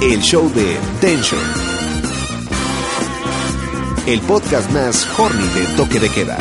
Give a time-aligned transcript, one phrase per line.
[0.00, 1.40] El show de Tension.
[4.06, 6.38] El podcast más horny de toque de queda.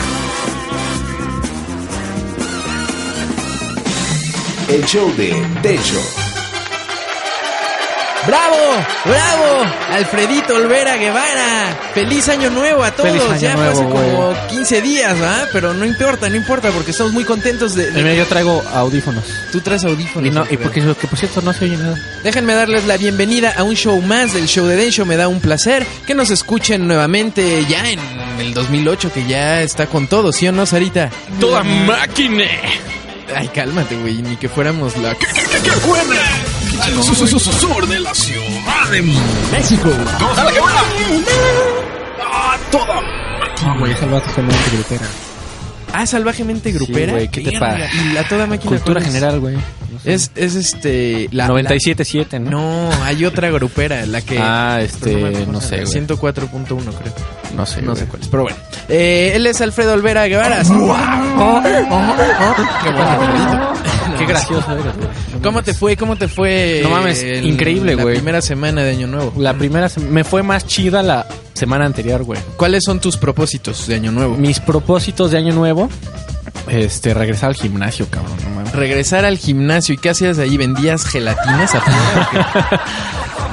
[4.68, 6.25] El show de Tension.
[8.28, 8.56] ¡Bravo!
[9.06, 9.72] ¡Bravo!
[9.92, 11.78] Alfredito Olvera Guevara.
[11.94, 13.10] ¡Feliz año nuevo a todos!
[13.12, 14.48] Feliz año ya fue nuevo, hace como güey.
[14.50, 15.46] 15 días, ¿ah?
[15.54, 17.92] Pero no importa, no importa, porque estamos muy contentos de...
[17.92, 19.24] de- Mira, yo traigo audífonos.
[19.52, 20.28] Tú traes audífonos.
[20.28, 21.96] Y, no, y porque, que por cierto no se oye nada.
[22.24, 25.06] Déjenme darles la bienvenida a un show más del show de Densho.
[25.06, 28.00] Me da un placer que nos escuchen nuevamente ya en
[28.40, 31.10] el 2008, que ya está con todo, ¿sí o no, Sarita?
[31.40, 32.46] ¡Toda máquina!
[33.36, 35.16] Ay, cálmate, güey, ni que fuéramos la...
[36.94, 39.90] sur de la ciudad de México.
[40.38, 40.82] ¡A la que vuela!
[42.32, 43.02] ¡A toda!
[43.66, 45.06] No, güey, muy grupera.
[45.94, 47.14] Ah, salvajemente grupera.
[47.14, 47.88] güey, ¿qué te pasa?
[47.94, 48.72] Y la toda máquina.
[48.76, 49.56] Cultura general, güey.
[49.56, 49.62] No
[50.04, 50.14] sé.
[50.14, 51.30] Es, es este...
[51.32, 52.90] La, 97.7, la- ¿no?
[52.90, 54.38] No, hay otra grupera, la que...
[54.40, 55.16] Ah, este,
[55.48, 56.08] no se sé, güey.
[56.08, 56.84] 104.1 creo.
[57.56, 58.04] No sé, No güey.
[58.04, 58.58] sé cuál es, pero bueno.
[58.90, 60.62] Eh, él es Alfredo Olvera Guevara.
[60.64, 60.70] Qué
[62.90, 63.74] bueno, Alfredito.
[64.18, 65.42] Qué gracioso eres, güey.
[65.44, 65.96] ¿Cómo te fue?
[65.98, 66.80] ¿Cómo te fue?
[66.84, 68.08] No mames, el- increíble, güey.
[68.16, 69.34] La primera semana de Año Nuevo.
[69.38, 72.40] La primera me fue más chida la semana anterior, güey.
[72.58, 74.36] ¿Cuáles son tus propósitos de Año Nuevo?
[74.38, 75.90] Mis propósitos de año nuevo,
[76.68, 78.74] este, regresar al gimnasio, cabrón, no mames.
[78.74, 79.96] Regresar al gimnasio.
[79.96, 80.58] ¿Y qué hacías ahí?
[80.58, 81.80] ¿Vendías gelatinas qué?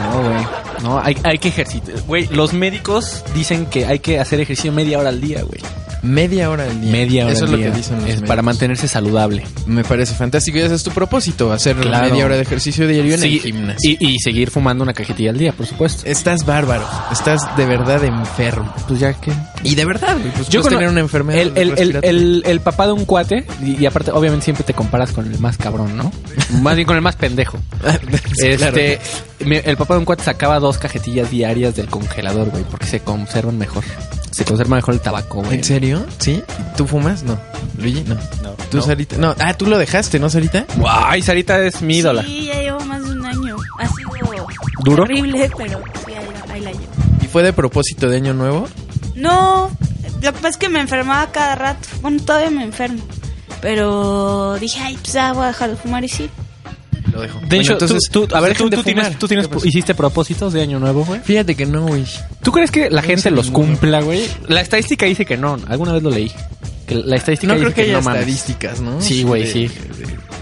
[0.02, 0.46] No, güey.
[0.82, 1.94] No, hay, hay que ejercitar.
[2.06, 5.60] Güey, los médicos dicen que hay que hacer ejercicio media hora al día, güey.
[6.02, 6.90] Media hora al día.
[6.92, 8.28] Media hora Eso al es lo que dicen los Es médicos.
[8.28, 9.44] para mantenerse saludable.
[9.66, 10.58] Me parece fantástico.
[10.58, 11.52] Y ese es tu propósito.
[11.52, 12.08] Hacer Claro.
[12.10, 13.90] media hora de ejercicio diario en Sí, el gimnasio.
[14.00, 16.02] y, y seguir fumando una cajetilla al día, por supuesto.
[16.04, 16.84] Estás bárbaro.
[17.12, 18.74] Estás de verdad enfermo.
[18.88, 19.32] Pues ya que...
[19.62, 20.32] Y de verdad, güey.
[20.32, 22.10] Pues Yo puedes cono- tener una enfermedad El, el, el, respiratoria.
[22.10, 25.38] el- el papá de un cuate, y, y aparte, obviamente siempre te comparas con el
[25.38, 26.10] más cabrón, ¿no?
[26.62, 27.58] más bien con el más pendejo.
[28.34, 28.76] Sí, claro.
[28.76, 28.98] este,
[29.44, 33.00] mi- el papá de un cuate sacaba dos cajetillas diarias del congelador, güey, porque se
[33.00, 33.84] conservan mejor.
[34.32, 35.56] Se conserva mejor el tabaco, güey.
[35.58, 36.04] ¿En serio?
[36.18, 36.42] ¿Sí?
[36.76, 37.22] ¿Tú fumas?
[37.22, 37.38] No.
[37.78, 38.02] ¿Luigi?
[38.04, 38.14] No.
[38.42, 38.52] No.
[38.70, 38.82] ¿Tú, No.
[38.82, 39.16] Sarita?
[39.18, 39.34] No.
[39.38, 40.64] Ah, tú lo dejaste, ¿no, Sarita?
[40.86, 42.22] Ay, Sarita es mi ídola.
[42.22, 43.56] Sí, ya llevo más de un año.
[43.78, 44.10] Ha sido
[44.84, 45.02] ¿Duro?
[45.04, 46.84] horrible, pero sí, ahí, ahí la llevo.
[47.22, 48.68] ¿Y fue de propósito de año nuevo?
[49.14, 49.70] No,
[50.14, 51.86] lo que pasa es que me enfermaba cada rato.
[52.00, 53.02] Bueno, todavía me enfermo.
[53.60, 56.28] Pero dije, ay, pues ya voy a dejar de fumar y sí.
[57.12, 57.40] Lo dejo.
[57.46, 60.78] De hecho, Bueno, tú, tú- a ver, tú, tienes, tú tienes, hiciste propósitos de año
[60.78, 61.20] nuevo, güey.
[61.20, 62.04] Fíjate que no, güey.
[62.42, 63.66] ¿Tú crees que la No gente los ninguno.
[63.68, 64.26] cumpla, güey?
[64.48, 65.58] La estadística dice que no.
[65.68, 66.32] Alguna vez lo leí.
[66.86, 68.20] Que la estadística No dice creo que haya no mames.
[68.20, 69.00] estadísticas, ¿no?
[69.00, 69.70] Sí, güey, sí.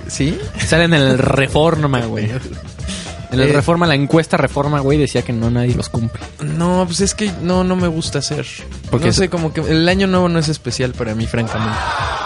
[0.09, 0.39] ¿Sí?
[0.67, 2.31] Salen en el Reforma, güey.
[3.33, 6.21] En el Eh, Reforma, la encuesta Reforma, güey, decía que no nadie los cumple.
[6.45, 8.45] No, pues es que no, no me gusta hacer.
[8.91, 11.79] Porque no sé, como que el año nuevo no es especial para mí, francamente.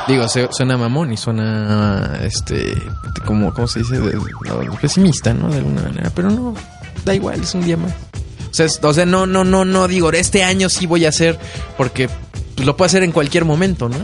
[0.07, 2.75] Digo, suena mamón y suena, este,
[3.25, 4.01] como, ¿cómo se dice?
[4.81, 5.49] Pesimista, ¿no?
[5.49, 6.11] De alguna manera.
[6.15, 6.55] Pero no,
[7.05, 7.93] da igual, es un día más.
[7.93, 11.39] O sea, o sea, no, no, no, no, digo, este año sí voy a hacer
[11.77, 12.09] porque
[12.55, 13.97] pues, lo puedo hacer en cualquier momento, ¿no?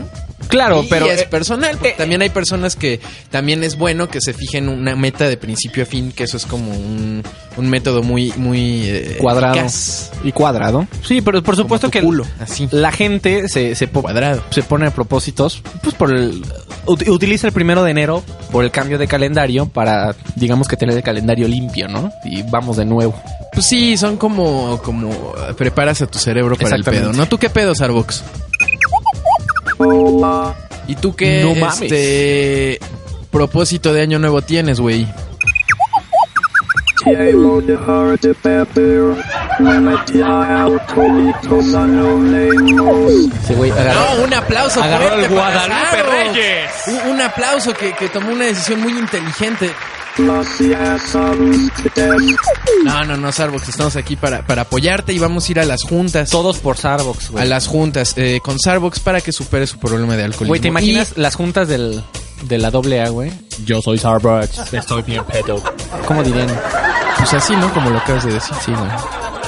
[0.47, 4.09] Claro, Y pero es eh, personal, porque eh, también hay personas que también es bueno
[4.09, 7.23] que se fijen una meta de principio a fin, que eso es como un,
[7.55, 10.11] un método muy, muy eh, cuadrado eficaz.
[10.23, 10.87] y cuadrado.
[11.07, 12.67] Sí, pero por supuesto Como tu que culo, así.
[12.71, 14.43] la gente se, se, Cuadrado.
[14.49, 16.41] se pone a propósitos, pues por el...
[16.85, 18.21] ut- utiliza el primero de enero
[18.51, 22.11] por el cambio de calendario para, digamos que tener el calendario limpio, ¿no?
[22.25, 23.13] Y vamos de nuevo.
[23.53, 27.25] Pues sí, son como, como preparas a tu cerebro para el pedo, ¿no?
[27.27, 28.23] ¿Tú qué pedo, Starbucks?
[30.87, 31.81] ¿Y tú qué No mames.
[31.81, 32.79] este
[33.31, 35.07] propósito de año nuevo tienes, güey?
[43.43, 43.99] Ese güey agarró...
[44.17, 46.11] No, un aplauso Agarró fuerte el para Guadalupe.
[46.11, 46.71] Reyes.
[46.87, 49.71] Un, un aplauso que, que tomó una decisión muy inteligente.
[50.17, 50.43] No,
[53.05, 56.29] no, no, Starbucks, estamos aquí para, para apoyarte y vamos a ir a las juntas.
[56.29, 57.47] Todos por Starbucks, A güey.
[57.47, 60.47] las juntas eh, con Starbucks para que supere su problema de alcoholismo.
[60.49, 62.03] Güey, ¿te imaginas las juntas del,
[62.43, 63.31] de la doble A, güey?
[63.65, 64.73] Yo soy Starbucks.
[64.73, 65.61] Estoy bien pedo.
[66.05, 66.47] ¿Cómo dirían?
[67.17, 67.73] Pues así, ¿no?
[67.73, 68.55] Como lo acabas de decir.
[68.65, 68.91] Sí, güey.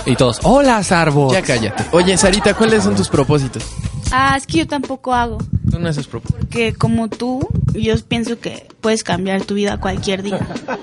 [0.06, 1.34] Y todos, hola, Starbucks.
[1.34, 1.86] Ya cállate.
[1.92, 3.64] Oye, Sarita, ¿cuáles son tus propósitos?
[4.12, 5.40] Ah, es que yo tampoco hago.
[5.72, 6.46] Tú no haces propósitos.
[6.50, 7.40] Que como tú,
[7.74, 10.40] yo pienso que puedes cambiar tu vida cualquier día.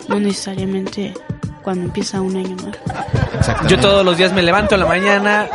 [0.09, 1.15] No necesariamente
[1.63, 2.73] cuando empieza un año nuevo.
[3.39, 3.69] Exactamente.
[3.77, 5.47] Yo todos los días me levanto en la mañana,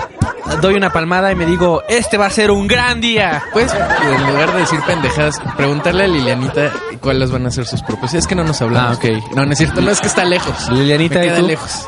[0.62, 3.44] doy una palmada y me digo, este va a ser un gran día.
[3.54, 6.72] Pues, en lugar de decir pendejadas, preguntarle a Lilianita
[7.02, 8.24] cuáles van a ser sus propósitos.
[8.24, 8.98] Es que no nos hablamos.
[8.98, 9.36] Ah, ok.
[9.36, 9.82] No, no es cierto.
[9.82, 10.70] No, es que está lejos.
[10.72, 11.48] Lilianita, Me ¿y queda tú?
[11.48, 11.86] lejos.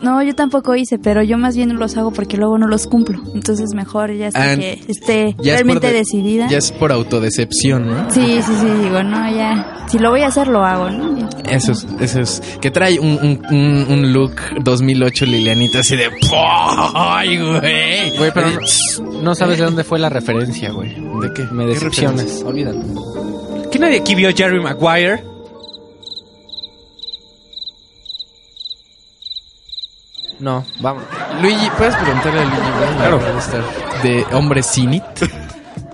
[0.00, 3.20] No, yo tampoco hice, pero yo más bien los hago porque luego no los cumplo.
[3.34, 6.48] Entonces mejor ya sé Ah, que esté es realmente de- decidida.
[6.48, 8.10] Ya es por autodecepción, ¿no?
[8.10, 9.86] Sí, sí, sí, digo, no, ya.
[9.88, 11.28] Si lo voy a hacer, lo hago, ¿no?
[11.50, 12.42] Eso es, eso es.
[12.60, 16.10] Que trae un, un, un, look 2008 Lilianita así de...
[16.94, 18.16] ¡Ay, güey!
[18.18, 20.90] Güey, pero no, no sabes de dónde fue la referencia, güey.
[20.94, 21.42] ¿De qué?
[21.50, 22.20] Me ¿Qué decepcionas.
[22.24, 22.46] referencia?
[22.46, 23.68] Olvídalo.
[23.70, 25.22] ¿Quién nadie aquí vio Jerry Maguire?
[30.40, 31.02] No, vamos.
[31.42, 32.58] Luigi, ¿puedes preguntarle a Luigi?
[32.96, 33.20] Claro.
[34.02, 35.02] De hombre Zinit.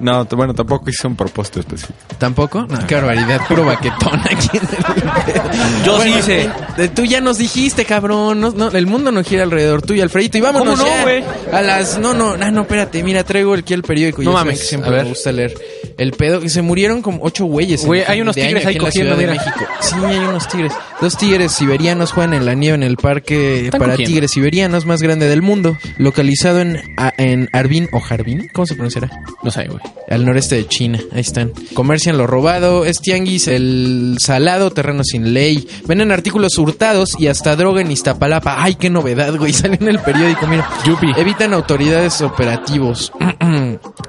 [0.00, 1.94] No, bueno, tampoco hice un propósito específico.
[2.19, 2.62] ¿Tampoco?
[2.62, 5.85] No, qué barbaridad, puro baquetón aquí en el...
[5.85, 6.50] Yo sí hice.
[6.79, 8.41] eh, Tú ya nos dijiste, cabrón.
[8.41, 10.37] No, no, el mundo no gira alrededor tuyo, Alfredito.
[10.38, 11.23] Y vámonos ¿Cómo no, güey?
[11.52, 11.99] A las...
[11.99, 13.02] No, no, ah, no, espérate.
[13.05, 14.23] Mira, traigo aquí el periódico.
[14.23, 15.02] No ya mames, que siempre a ver.
[15.05, 15.55] me gusta leer.
[15.96, 16.41] El pedo...
[16.41, 17.87] Que se murieron como ocho güeyes.
[17.87, 19.38] Güey, hay unos tigres ahí en la cogiendo, Ciudad de.
[19.38, 19.64] México.
[19.81, 20.73] Sí, hay unos tigres.
[21.00, 24.06] Dos tigres siberianos juegan en la nieve en el parque para cogiendo.
[24.12, 25.76] tigres siberianos más grande del mundo.
[25.99, 28.49] Localizado en, a- en Arbin o Jarbin.
[28.52, 29.08] ¿Cómo se pronunciará?
[29.43, 29.83] No sé, güey.
[30.08, 31.00] Al noreste de China.
[31.12, 31.52] Ahí están.
[31.75, 35.69] Comercian lo robado, es tianguis, el salado, terreno sin ley.
[35.86, 38.62] Venden artículos hurtados y hasta droga en Iztapalapa.
[38.62, 39.52] Ay, qué novedad, güey.
[39.54, 40.69] Salió en el periódico, mira.
[40.84, 41.12] Yupi.
[41.16, 43.12] Evitan autoridades operativos.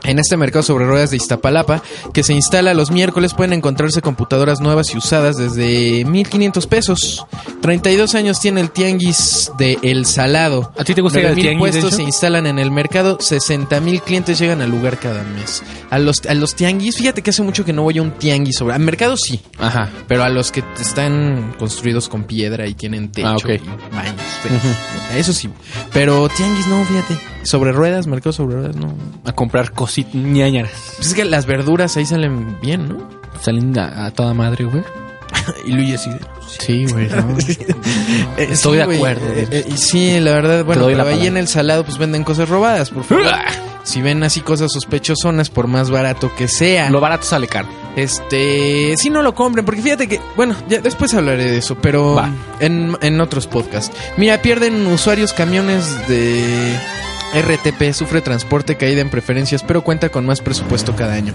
[0.04, 1.82] en este mercado sobre ruedas de Iztapalapa,
[2.14, 7.26] que se instala los miércoles, pueden encontrarse computadoras nuevas y usadas desde 1500 pesos.
[7.62, 10.72] 32 años tiene el tianguis de El Salado.
[10.78, 14.40] ¿A ti te gusta 9,000 tianguis, puestos se instalan en el mercado, 60 mil clientes
[14.40, 15.64] llegan al lugar cada mes.
[15.90, 18.58] A los, a los tianguis, fíjate que hace mucho que no voy a un tianguis
[18.58, 18.76] sobre.
[18.76, 19.90] A mercados sí, Ajá.
[20.08, 23.58] pero a los que están construidos con piedra y tienen techo Ah, y
[23.96, 24.22] baños.
[25.16, 25.50] Eso sí.
[25.94, 27.18] Pero tianguis no, fíjate.
[27.44, 28.94] Sobre ruedas, mercado sobre ruedas, no.
[29.24, 30.72] A comprar cositas ñañaras.
[30.98, 33.08] Pues es que las verduras ahí salen bien, ¿no?
[33.42, 34.84] Salen a, a toda madre, güey.
[35.66, 36.20] y Luis así de...
[36.60, 37.08] Sí, güey.
[37.10, 37.38] no.
[38.38, 39.28] Estoy de güey, acuerdo.
[39.34, 42.90] eh, eh, sí, la verdad, bueno, pero ahí en el salado pues venden cosas robadas,
[42.90, 43.26] por favor.
[43.86, 47.70] si ven así cosas sospechosonas, por más barato que sea, Lo barato sale caro.
[47.96, 52.16] este, si no lo compren, porque fíjate que, bueno, ya después hablaré de eso, pero
[52.16, 52.30] Va.
[52.60, 53.96] en, en otros podcasts.
[54.18, 56.78] Mira, pierden usuarios camiones de
[57.34, 61.34] RTP, sufre transporte, caída en preferencias, pero cuenta con más presupuesto cada año.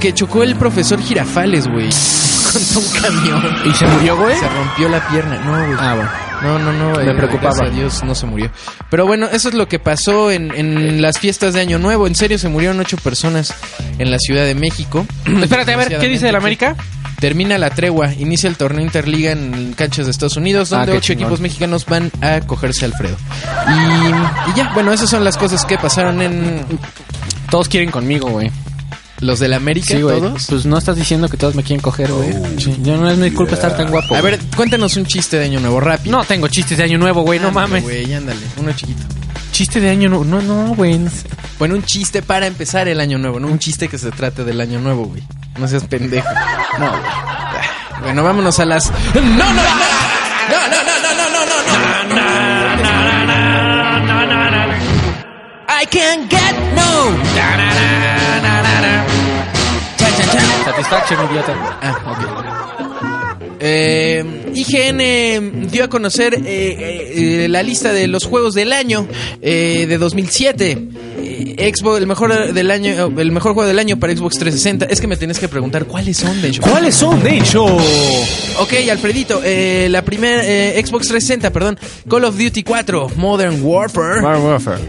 [0.00, 1.88] Que chocó el profesor Girafales, güey.
[2.52, 3.56] Contra un camión.
[3.66, 4.36] ¿Y se murió, güey?
[4.36, 5.36] Se rompió la pierna.
[5.44, 5.78] No, güey.
[5.80, 6.10] Ah, bueno.
[6.42, 6.98] No, no, no.
[7.04, 7.54] Me preocupaba.
[7.54, 8.50] Gracias a Dios no se murió.
[8.90, 12.06] Pero bueno, eso es lo que pasó en, en las fiestas de Año Nuevo.
[12.06, 13.54] En serio, se murieron ocho personas
[13.98, 15.06] en la Ciudad de México.
[15.42, 16.76] Espérate, a ver, ¿qué dice del América?
[17.20, 21.00] Termina la tregua, inicia el torneo Interliga en canchas de Estados Unidos, Ah, donde ocho
[21.00, 21.22] chingón.
[21.24, 23.16] equipos mexicanos van a cogerse a Alfredo.
[23.66, 26.64] Y, y ya, bueno, esas son las cosas que pasaron en
[27.50, 28.52] Todos quieren conmigo, güey.
[29.20, 30.20] Los del América, Sí, güey.
[30.20, 30.46] todos.
[30.48, 32.32] Pues no estás diciendo que todos me quieren coger, güey.
[32.58, 32.76] Sí.
[32.82, 34.14] Yo no es mi culpa estar tan guapo.
[34.14, 34.32] A güey.
[34.36, 36.16] ver, cuéntanos un chiste de Año Nuevo, rápido.
[36.16, 37.38] No tengo chistes de año nuevo, güey.
[37.40, 37.82] No mames.
[37.82, 39.02] Güey, ándale, uno chiquito.
[39.52, 40.24] Chiste de año nuevo.
[40.24, 40.98] No, no, güey.
[40.98, 41.26] no sé.
[41.58, 44.60] Bueno, un chiste para empezar el año nuevo, no un chiste que se trate del
[44.60, 45.22] año nuevo, güey.
[45.58, 46.28] No seas pendejo.
[46.78, 47.00] No, güey.
[47.04, 48.90] Ah, Bueno, vámonos a las.
[49.14, 49.62] ¡No, no, no!
[50.48, 52.28] ¡No, no, no, no, no, no, no!
[55.70, 57.16] I can't get no.
[57.34, 57.60] Chan,
[60.88, 61.54] Satisfaction, idiota.
[61.82, 62.58] Ah, ok.
[63.60, 69.06] Eh, IGN dio a conocer eh, eh, la lista de los juegos del año
[69.40, 70.88] de 2007.
[71.38, 74.86] Eh, Xbox, el mejor del año, el mejor juego del año para Xbox 360.
[74.86, 76.62] Es que me tienes que preguntar cuáles son, de hecho.
[76.62, 77.64] ¿Cuáles son, de hecho?
[77.64, 81.78] Ok, Alfredito, eh, la primera Xbox 360, perdón,
[82.08, 84.20] Call of Duty 4, Modern Warfare.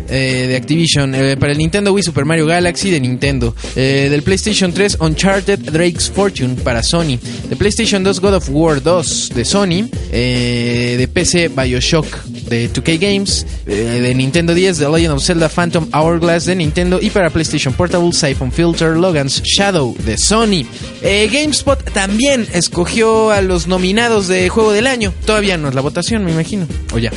[0.09, 4.23] Eh, de Activision, eh, para el Nintendo Wii Super Mario Galaxy de Nintendo, Eh, del
[4.23, 7.17] PlayStation 3 Uncharted Drake's Fortune para Sony,
[7.49, 12.07] de PlayStation 2 God of War 2 de Sony, eh, de PC Bioshock
[12.49, 16.99] de 2K Games, eh, de Nintendo 10, The Legend of Zelda Phantom Hourglass de Nintendo
[17.01, 20.65] y para PlayStation Portable, Siphon Filter, Logan's Shadow de Sony.
[21.01, 25.13] Eh, GameSpot también escogió a los nominados de Juego del Año.
[25.25, 26.67] Todavía no es la votación, me imagino.
[26.93, 27.11] ¿O ya?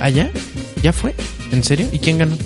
[0.00, 0.30] ¿Ah, ya?
[0.82, 1.14] ¿Ya fue?
[1.52, 1.88] ¿En serio?
[1.92, 2.36] ¿Y quién ganó?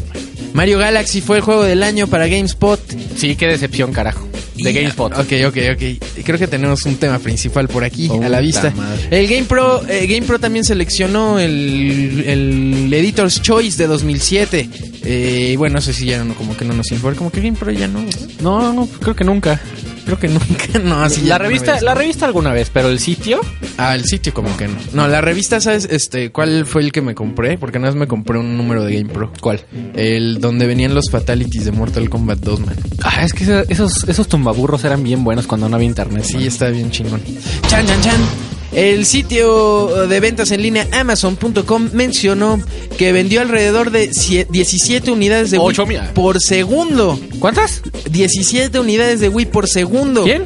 [0.52, 2.80] Mario Galaxy fue el Juego del Año para GameSpot.
[3.16, 4.31] Sí, qué decepción, carajo.
[4.56, 5.12] De Y- GameSpot.
[5.18, 6.22] Ok, ok, ok.
[6.24, 8.70] Creo que tenemos un tema principal por aquí, Puta a la vista.
[8.76, 9.08] madre.
[9.10, 14.68] El Game Pro, eh, Game Pro también seleccionó el, el Editor's Choice de 2007.
[15.04, 17.16] Eh, bueno, eso sí ya no, como que no nos informa.
[17.16, 18.04] Como que Game Pro ya no.
[18.40, 19.60] No, no, creo que nunca.
[20.04, 21.02] Creo que nunca, no.
[21.02, 21.82] Así la revista, vez.
[21.82, 23.40] la revista alguna vez, pero el sitio.
[23.78, 24.74] Ah, el sitio como que no.
[24.92, 25.88] No, la revista, ¿sabes?
[25.90, 27.58] Este, ¿cuál fue el que me compré?
[27.58, 29.32] Porque nada más me compré un número de Game Pro.
[29.40, 29.60] ¿Cuál?
[29.94, 32.76] El donde venían los fatalities de Mortal Kombat 2, man.
[33.02, 36.24] Ah, es que esos, esos tumbaburros eran bien buenos cuando no había internet.
[36.24, 36.46] Sí, man.
[36.46, 37.22] está bien chingón.
[37.68, 38.51] Chan, chan, chan.
[38.72, 42.58] El sitio de ventas en línea Amazon.com mencionó
[42.96, 45.76] que vendió alrededor de cie- 17 unidades de Wii
[46.14, 47.18] por segundo.
[47.38, 47.82] ¿Cuántas?
[48.10, 50.24] 17 unidades de Wii por segundo.
[50.24, 50.44] ¿Quién?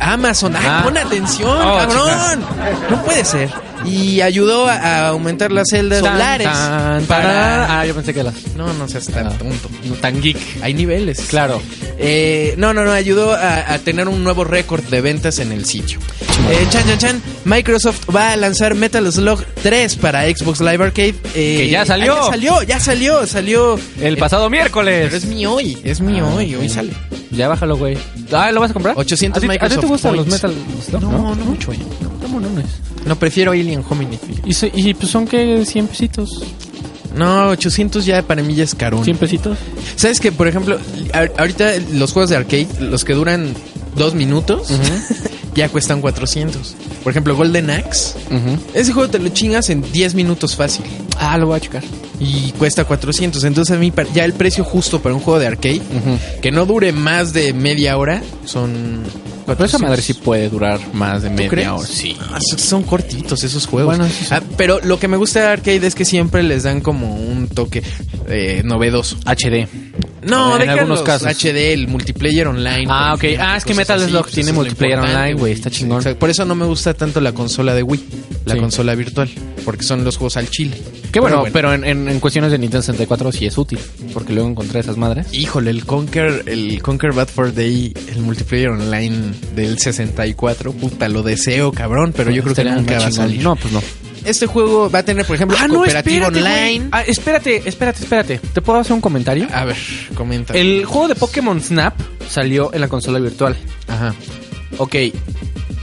[0.00, 0.56] Amazon.
[0.56, 0.82] Ah, Ah.
[0.84, 2.44] pon atención, Oh, cabrón.
[2.90, 3.48] No puede ser.
[3.86, 6.46] Y ayudó a, aumentar las celdas Tan, solares.
[6.46, 7.80] tan, para...
[7.80, 8.34] Ah, yo pensé que las.
[8.56, 9.30] No, no seas tan Ah.
[9.38, 9.68] tonto.
[9.84, 10.36] No, tan geek.
[10.62, 11.20] Hay niveles.
[11.28, 11.60] Claro.
[11.98, 15.64] Eh, no, no, no, ayudó a, a tener un nuevo récord de ventas en el
[15.64, 15.98] sitio.
[16.50, 17.22] Eh, chan, chan, chan.
[17.44, 21.14] Microsoft va a lanzar Metal Slug 3 para Xbox Live Arcade.
[21.34, 22.14] eh, Que ya salió.
[22.14, 23.78] ah, ya salió, ya salió, salió.
[24.00, 25.12] El pasado Pero miércoles.
[25.12, 26.92] es mi hoy, es mi Ah, hoy, hoy sale.
[27.30, 27.96] Ya bájalo, güey.
[28.32, 28.94] Ah, ¿lo vas a comprar?
[28.98, 30.26] 800 ¿A ti, ¿A ti Microsoft te gustan los.
[30.26, 30.54] Metal
[30.86, 31.02] Slug?
[31.02, 31.72] No, no mucho.
[31.72, 32.66] No, está monones.
[32.66, 34.18] No, prefiero Alien Hominid.
[34.44, 36.42] ¿Y, so- y pues son que 100 pesitos.
[37.14, 39.02] No, 800 ya para mí ya es caro.
[39.04, 39.58] 100 pesitos.
[39.96, 40.78] ¿Sabes que Por ejemplo,
[41.38, 43.52] ahorita los juegos de arcade, los que duran
[43.96, 44.68] dos minutos,
[45.54, 46.74] ya cuestan 400.
[47.04, 48.14] Por ejemplo, Golden Axe.
[48.74, 50.84] Ese juego te lo chingas en 10 minutos fácil.
[51.18, 51.82] Ah, lo voy a checar.
[52.18, 53.44] y cuesta 400.
[53.44, 55.82] Entonces a mí ya el precio justo para un juego de arcade
[56.40, 59.02] que no dure más de media hora son
[59.56, 61.68] Pero esa madre sí puede durar más de ¿Tú media crees?
[61.68, 61.86] hora.
[61.86, 62.16] Sí.
[62.30, 63.96] Ah, son- son cortitos esos juegos.
[63.96, 64.26] Bueno, sí, sí.
[64.30, 67.48] Ah, pero lo que me gusta de arcade es que siempre les dan como un
[67.48, 67.82] toque
[68.28, 69.16] eh, novedoso.
[69.24, 69.66] HD.
[70.24, 71.28] No, En algunos casos.
[71.28, 72.86] HD, el multiplayer online.
[72.88, 73.24] Ah, ok.
[73.38, 76.02] Ah, es que Metal Slug tiene multiplayer online, güey, está chingón.
[76.18, 78.04] por eso no me gusta tanto la consola de Wii,
[78.44, 79.30] la consola virtual,
[79.64, 80.76] porque son los juegos al chile.
[81.10, 83.78] Qué bueno, pero en, cuestiones de Nintendo 64 sí es útil.
[84.14, 85.32] Porque luego encontré esas madres.
[85.32, 91.22] Híjole, el Conquer, el Conquer Bad for Day, el multiplayer online del 64, puta, lo
[91.22, 93.42] deseo, cabrón, pero yo creo que nunca va a salir.
[93.42, 93.82] No, pues no.
[94.24, 96.88] Este juego va a tener, por ejemplo, cooperativo online.
[96.92, 98.38] Ah, espérate, espérate, espérate.
[98.38, 99.48] ¿Te puedo hacer un comentario?
[99.52, 99.76] A ver,
[100.14, 100.54] comenta.
[100.54, 101.94] El juego de Pokémon Snap
[102.28, 103.56] salió en la consola virtual.
[103.88, 104.14] Ajá,
[104.78, 104.94] Ok.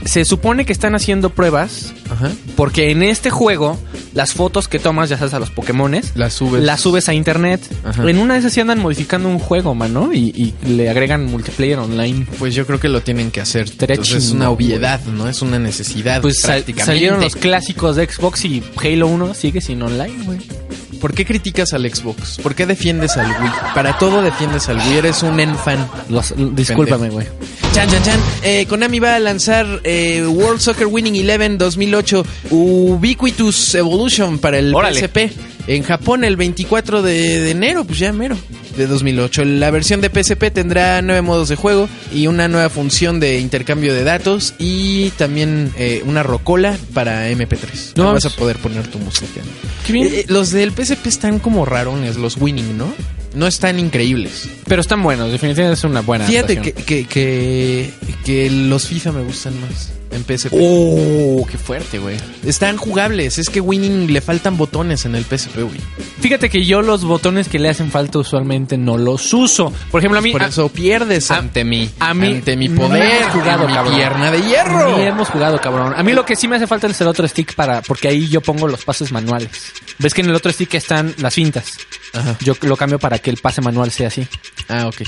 [0.04, 2.30] Se supone que están haciendo pruebas ajá.
[2.56, 3.78] porque en este juego
[4.14, 6.62] las fotos que tomas, ya sabes, a los Pokémones, Las subes.
[6.62, 7.60] las subes a internet.
[7.84, 8.08] Ajá.
[8.08, 11.78] En una de esas sí andan modificando un juego, mano, y, y le agregan multiplayer
[11.78, 12.26] online.
[12.38, 13.70] Pues yo creo que lo tienen que hacer.
[13.78, 15.28] Entonces, es una obviedad, ¿no?
[15.28, 16.22] Es una necesidad.
[16.22, 16.92] Pues prácticamente.
[16.92, 20.38] salieron los clásicos de Xbox y Halo 1 sigue sin online, güey.
[21.00, 22.38] ¿Por qué criticas al Xbox?
[22.42, 23.50] ¿Por qué defiendes al Wii?
[23.74, 24.96] Para todo defiendes al Wii.
[24.98, 25.88] Eres un enfan.
[26.10, 27.26] Los- Discúlpame, güey.
[27.72, 28.20] Chan, chan, chan.
[28.42, 34.74] Eh, Konami va a lanzar eh, World Soccer Winning Eleven 2008 Ubiquitous Evolution para el
[34.74, 35.00] Órale.
[35.00, 35.30] PSP.
[35.66, 38.36] En Japón el 24 de, de enero, pues ya mero,
[38.76, 39.44] de 2008.
[39.44, 43.94] La versión de PSP tendrá nueve modos de juego y una nueva función de intercambio
[43.94, 47.92] de datos y también eh, una rocola para MP3.
[47.96, 49.40] No vas a poder poner tu música.
[49.86, 50.08] Qué bien.
[50.10, 52.92] Eh, los del PSP están como rarones, los Winning, ¿no?
[53.34, 54.48] No están increíbles.
[54.66, 56.24] Pero están buenos, definitivamente es una buena.
[56.26, 56.72] Fíjate que,
[57.06, 57.90] que,
[58.24, 60.52] que los FIFA me gustan más en PSP.
[60.58, 62.16] Oh, qué fuerte, güey.
[62.44, 63.38] Están jugables.
[63.38, 65.78] Es que Winning le faltan botones en el PSP, güey.
[66.20, 69.72] Fíjate que yo los botones que le hacen falta usualmente no los uso.
[69.90, 70.32] Por ejemplo, a mí.
[70.32, 71.88] Por a- eso pierdes a- ante mí.
[72.00, 73.02] a mí- Ante mi no poder.
[73.22, 73.94] hemos jugado, en mi cabrón.
[73.96, 74.98] pierna de hierro.
[74.98, 75.94] Hemos jugado, cabrón.
[75.96, 77.80] A mí lo que sí me hace falta es el otro stick para.
[77.82, 79.50] Porque ahí yo pongo los pases manuales.
[79.98, 81.72] Ves que en el otro stick están las cintas.
[82.12, 82.36] Ajá.
[82.40, 84.26] Yo lo cambio para que el pase manual sea así.
[84.68, 85.02] Ah, ok.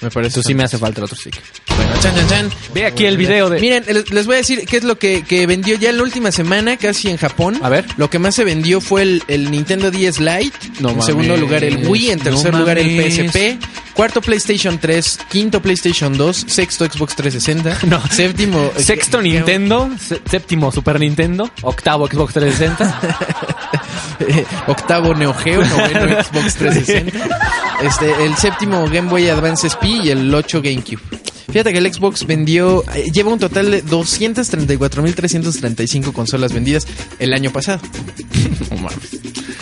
[0.00, 0.40] Me parece.
[0.40, 1.40] Eso sí me hace falta el otro stick.
[1.74, 2.50] Bueno, chan, chan, chan.
[2.74, 3.60] Ve aquí el video de.
[3.60, 6.30] Miren, les, voy a decir qué es lo que, que vendió ya en la última
[6.32, 7.58] semana, casi en Japón.
[7.62, 7.86] A ver.
[7.96, 10.52] Lo que más se vendió fue el, el Nintendo 10 Lite.
[10.80, 11.06] No en mames.
[11.06, 12.10] segundo lugar el Wii.
[12.10, 13.10] En tercer No lugar el.
[13.10, 13.58] PSP.
[13.94, 15.18] Cuarto PlayStation 3.
[15.30, 16.44] Quinto PlayStation 2.
[16.46, 17.78] Sexto Xbox 360.
[17.86, 18.02] No.
[18.10, 18.70] Séptimo.
[18.76, 23.00] Sexto Nintendo, sé- séptimo Super Nintendo, octavo Xbox 360.
[24.66, 27.38] Octavo Neo Geo, noveno Xbox 360.
[27.82, 31.00] Este, el séptimo Game Boy Advance SP y el 8 GameCube.
[31.48, 36.86] Fíjate que el Xbox vendió, eh, lleva un total de 234.335 consolas vendidas
[37.18, 37.80] el año pasado.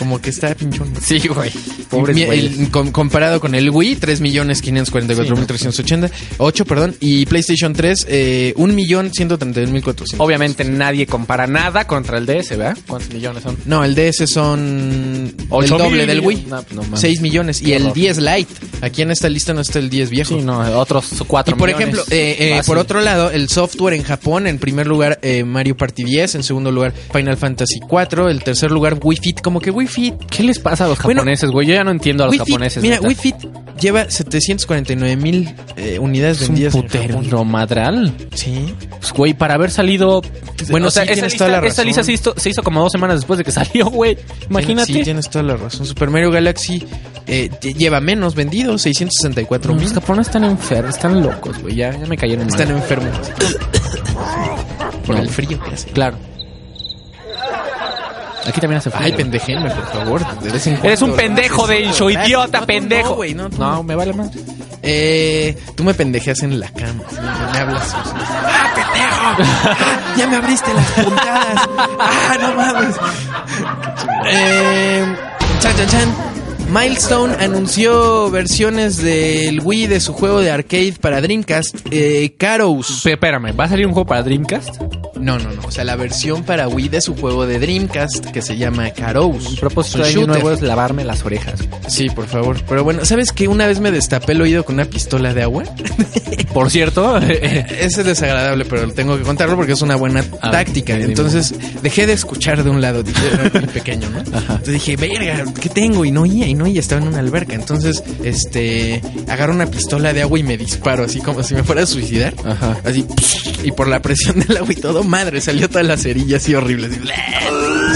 [0.05, 0.93] como que está pinchón.
[1.01, 1.49] Sí, güey.
[1.89, 2.59] Pobres güeyes.
[2.59, 6.09] el- com- comparado con el Wii, 3.544.380.
[6.37, 6.95] 8, perdón.
[6.99, 10.15] Y PlayStation 3, eh, 1.131.400.
[10.19, 12.77] Obviamente nadie compara nada contra el DS, ¿verdad?
[12.87, 13.57] ¿Cuántos millones son?
[13.65, 16.35] No, el DS son el doble mil del Wii.
[16.37, 16.49] millones.
[16.51, 16.99] No, pues no mames.
[16.99, 17.61] 6 millones.
[17.61, 17.93] Y el horror.
[17.95, 18.53] 10 Lite.
[18.81, 20.35] Aquí en esta lista no está el 10 viejo.
[20.37, 21.87] Sí, no, otros Y cuatro por millones.
[21.95, 25.75] ejemplo, eh, eh, por otro lado, el software en Japón, en primer lugar eh, Mario
[25.77, 29.71] Party 10, en segundo lugar Final Fantasy 4, el tercer lugar Wii Fit, como que
[29.71, 29.87] Wii
[30.29, 31.67] ¿Qué les pasa a los Bueno, japoneses, güey?
[31.67, 32.83] Yo ya no entiendo a los Wii Fit, japoneses.
[32.83, 33.07] mira, neta.
[33.07, 33.35] Wii Fit
[33.79, 38.13] lleva 749 mil eh, unidades es un vendidas en putero madral.
[38.33, 38.73] Sí.
[38.99, 40.21] Pues, güey, para haber salido...
[40.69, 41.85] Bueno, o sea, sí, esa lista, toda la razón.
[41.85, 44.17] lista se hizo, se hizo como dos semanas después de que salió, güey.
[44.49, 44.93] Imagínate.
[44.93, 45.85] Sí, tienes toda la razón.
[45.85, 46.83] Super Mario Galaxy
[47.27, 49.83] eh, lleva menos vendidos, 664 No, mil.
[49.85, 51.75] los japoneses están enfermos, están locos, güey.
[51.75, 52.59] Ya, ya me cayeron mal.
[52.59, 53.11] Están enfermos.
[55.05, 55.21] Por No.
[55.21, 55.89] el frío que hace.
[55.89, 56.17] Claro.
[58.45, 59.05] Aquí también hace frío.
[59.05, 60.39] Ay, pendejeme, por favor.
[60.41, 63.09] de vez en Eres un pendejo de hecho, idiota, pendejo.
[63.09, 64.29] No, güey, no, tú No, me vale más.
[64.83, 67.03] Eh, tú me pendejeas en la cama.
[67.09, 67.15] ¿sí?
[67.53, 67.95] Me hablas.
[67.95, 69.51] ¡Ah, pendejo!
[69.63, 71.69] ¡Ah, ya me abriste las puntadas.
[71.99, 72.95] ¡Ah, no mames!
[74.27, 75.05] Eh,
[75.59, 76.15] chan, chan, chan.
[76.69, 83.01] Milestone anunció versiones del Wii de su juego de arcade para Dreamcast, eh, Caros.
[83.03, 84.81] Pero espérame, ¿va a salir un juego para Dreamcast?
[85.19, 85.61] No, no, no.
[85.65, 89.45] O sea, la versión para Wii de su juego de Dreamcast que se llama Caros.
[89.51, 91.59] El propósito Un de año nuevo es lavarme las orejas.
[91.87, 92.57] Sí, por favor.
[92.67, 95.63] Pero bueno, ¿sabes que una vez me destapé el oído con una pistola de agua?
[96.53, 100.93] Por cierto, Ese es desagradable, pero tengo que contarlo porque es una buena Ah, táctica.
[100.97, 104.19] Entonces dejé de escuchar de un lado, dije, era muy pequeño, ¿no?
[104.19, 106.05] Entonces dije, verga, ¿qué tengo?
[106.05, 107.55] Y no oía, y no oía, estaba en una alberca.
[107.55, 111.83] Entonces, este, agarro una pistola de agua y me disparo, así como si me fuera
[111.83, 112.33] a suicidar.
[112.45, 112.77] Ajá.
[112.85, 113.05] Así,
[113.63, 116.87] y por la presión del agua y todo, madre, salió toda la cerilla así horrible.
[116.87, 116.97] así,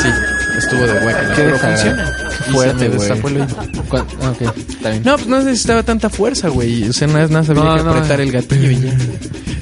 [0.02, 0.10] sí,
[0.58, 0.94] estuvo de.
[0.94, 2.14] Qué Pero funciona.
[2.52, 3.00] Fuerte, güey.
[3.00, 3.56] destapó el oído.
[3.90, 5.04] ¿Cuán- ah, ok, está bien.
[5.06, 6.88] No, pues no necesitaba tanta fuerza, güey.
[6.90, 8.92] O sea, nada más había No, que no, apretar el gatillo y ya.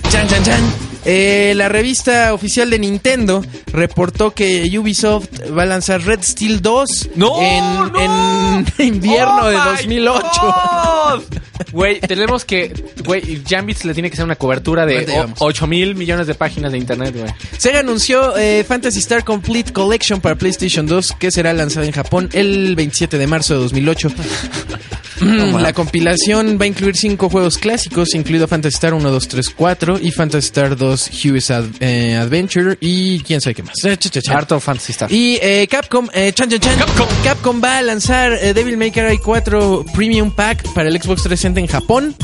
[0.10, 0.62] Chan, chan, chan.
[1.10, 7.12] Eh, la revista oficial de Nintendo reportó que Ubisoft va a lanzar Red Steel 2
[7.16, 8.00] ¡No, en, no!
[8.00, 10.22] en invierno ¡Oh, de my 2008.
[10.42, 11.24] God!
[11.72, 12.74] Güey, tenemos que.
[13.06, 15.38] Güey, Jambits le tiene que hacer una cobertura de ¿Cuánto llevamos?
[15.42, 17.34] 8 mil millones de páginas de internet, güey.
[17.58, 22.30] Sega anunció eh, Fantasy Star Complete Collection para PlayStation 2 que será lanzada en Japón
[22.34, 24.10] el 27 de marzo de 2008.
[25.20, 30.00] La compilación va a incluir cinco juegos clásicos, incluido Fantasy Star 1, 2, 3, 4
[30.02, 33.76] y Fantasy Star 2 Hughes Ad- eh, Adventure y quién sabe qué más.
[34.30, 35.12] Harto Fantasy Star.
[35.12, 36.74] Y eh, Capcom, eh, chan, chan, chan.
[37.24, 37.62] Capcom.
[37.64, 41.68] va a lanzar eh, Devil May Cry 4 Premium Pack para el Xbox 360 en
[41.68, 42.16] Japón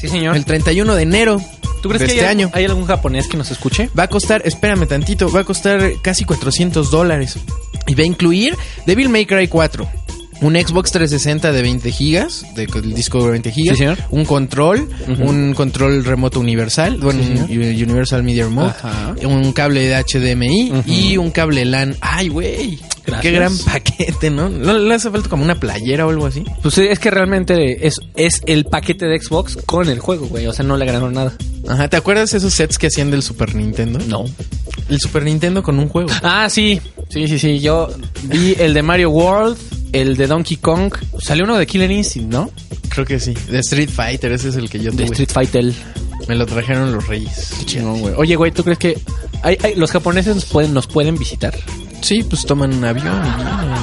[0.00, 0.36] Sí, señor.
[0.36, 1.40] el 31 de enero
[1.82, 2.50] ¿Tú crees de que este hay, año.
[2.54, 3.88] hay algún japonés que nos escuche?
[3.98, 7.36] Va a costar, espérame tantito, va a costar casi 400 dólares.
[7.88, 9.88] Y va a incluir Devil May Cry 4.
[10.42, 14.88] Un Xbox 360 de 20 gigas, de, el disco de 20 gigas, Sí, un control,
[15.18, 19.14] un control remoto universal, bueno, Sí, Universal Media Remote, Ajá.
[19.24, 21.96] un cable de HDMI y un cable LAN.
[22.00, 22.78] Ay, güey,
[23.20, 24.48] qué gran paquete, ¿no?
[24.48, 26.44] ¿No le hace falta como una playera o algo así?
[26.62, 30.46] Pues es que realmente es, es el paquete de Xbox con el juego, güey.
[30.46, 31.32] O sea, no le agregaron nada.
[31.68, 34.00] Ajá, ¿te acuerdas esos sets que hacían del Super Nintendo?
[34.08, 34.24] No.
[34.92, 36.10] El Super Nintendo con un juego.
[36.22, 36.78] Ah, sí.
[37.08, 37.60] Sí, sí, sí.
[37.60, 37.88] Yo
[38.24, 39.56] vi el de Mario World,
[39.92, 40.92] el de Donkey Kong.
[41.18, 42.50] Salió uno de Killer Instinct, ¿no?
[42.90, 43.32] Creo que sí.
[43.50, 45.04] De Street Fighter, ese es el que yo De tuve.
[45.06, 45.72] Street Fighter.
[46.28, 47.52] Me lo trajeron los reyes.
[47.80, 48.14] No, güey.
[48.18, 48.98] Oye, güey, ¿tú crees que
[49.42, 51.54] hay, hay- los japoneses nos pueden, nos pueden visitar?
[52.02, 53.28] Sí, pues toman un avión y.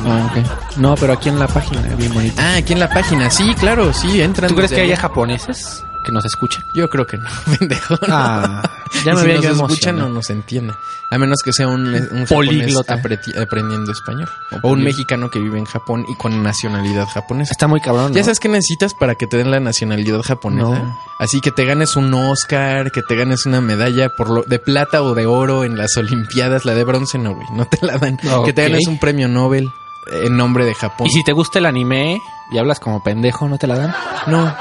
[0.05, 0.77] Ah, ok.
[0.77, 2.35] No, pero aquí en la página, bien bonito.
[2.37, 3.31] Ah, aquí en la página.
[3.31, 4.47] Sí, claro, sí, entran.
[4.49, 6.63] ¿Tú crees que haya japoneses que nos escuchen?
[6.73, 7.95] Yo creo que no, pendejo.
[8.07, 8.63] Ah,
[9.05, 10.09] ya me si nos emocionado.
[10.09, 10.73] no nos entiende.
[11.11, 13.01] A menos que sea un, un Políglota.
[13.39, 14.29] aprendiendo español.
[14.61, 17.51] O, un mexicano que vive en Japón y con nacionalidad japonesa.
[17.51, 18.15] Está muy cabrón, ¿no?
[18.15, 20.79] ¿Ya sabes qué necesitas para que te den la nacionalidad japonesa?
[20.79, 20.99] No.
[21.19, 25.01] Así que te ganes un Oscar, que te ganes una medalla por lo, de plata
[25.01, 28.17] o de oro en las Olimpiadas, la de bronce no, güey, no te la dan.
[28.45, 29.69] Que te ganes un premio Nobel
[30.11, 31.07] en nombre de Japón.
[31.07, 33.95] Y si te gusta el anime y hablas como pendejo, ¿no te la dan?
[34.27, 34.55] No,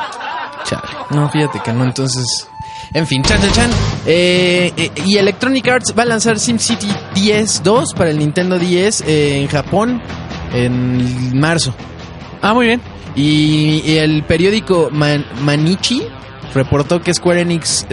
[0.64, 0.82] Chale.
[1.10, 2.48] no, fíjate que no, entonces...
[2.94, 3.70] En fin, chan, chan, chan.
[4.06, 9.02] Eh, eh, y Electronic Arts va a lanzar SimCity 10 2 para el Nintendo 10
[9.02, 10.00] eh, en Japón
[10.54, 11.74] en marzo.
[12.40, 12.80] Ah, muy bien.
[13.14, 16.02] Y, el periódico Man- Manichi
[16.54, 17.86] reportó que Square Enix,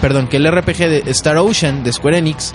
[0.00, 2.52] perdón, que el RPG de Star Ocean de Square Enix,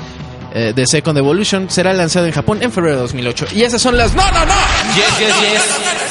[0.56, 3.48] eh, de Second Evolution, será lanzado en Japón en febrero de 2008.
[3.54, 4.16] Y esas son las...
[4.16, 4.54] ¡No, no, no!
[4.96, 5.62] Yes, yes, yes.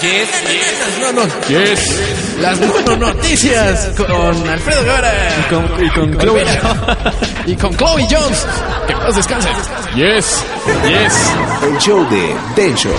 [0.03, 1.01] Yes, yes.
[1.01, 1.23] No, no.
[1.49, 2.01] Yes.
[2.41, 5.13] Las no, no noticias con Alfredo Guevara.
[5.41, 6.31] Y con, y con Chloe.
[6.43, 7.15] Olvera.
[7.47, 8.47] y con Chloe Jones.
[8.87, 9.49] Que más descanse.
[9.97, 10.45] Yes.
[10.87, 11.33] Yes.
[11.63, 12.91] El show de Densho.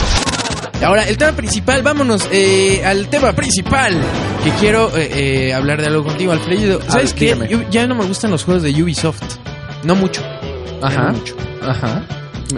[0.83, 3.95] Ahora, el tema principal, vámonos eh, al tema principal.
[4.43, 6.79] Que quiero eh, eh, hablar de algo contigo, Alfredo.
[6.89, 7.37] ¿Sabes qué?
[7.49, 9.21] Yo- ya no me gustan los juegos de Ubisoft.
[9.83, 10.23] No mucho.
[10.87, 11.11] Ajá.
[11.11, 11.35] Mucho.
[11.67, 12.03] Ajá.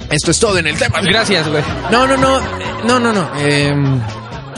[0.10, 1.00] Esto es todo en el tema.
[1.02, 1.63] Gracias, güey.
[1.92, 2.40] No, no, no.
[2.86, 3.30] No, no, no.
[3.40, 3.76] eh,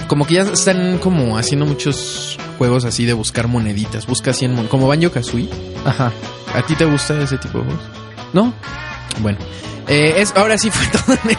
[0.08, 4.08] como que ya están como haciendo muchos juegos así de buscar moneditas.
[4.08, 5.50] Busca 100 mon Como Banjo Kazooie.
[5.86, 6.12] Ajá.
[6.56, 7.84] ¿A ti te gusta ese tipo de juegos?
[8.34, 8.54] ¿No?
[9.22, 9.38] Bueno.
[9.90, 11.38] Eh, es, ahora sí fue todo en el...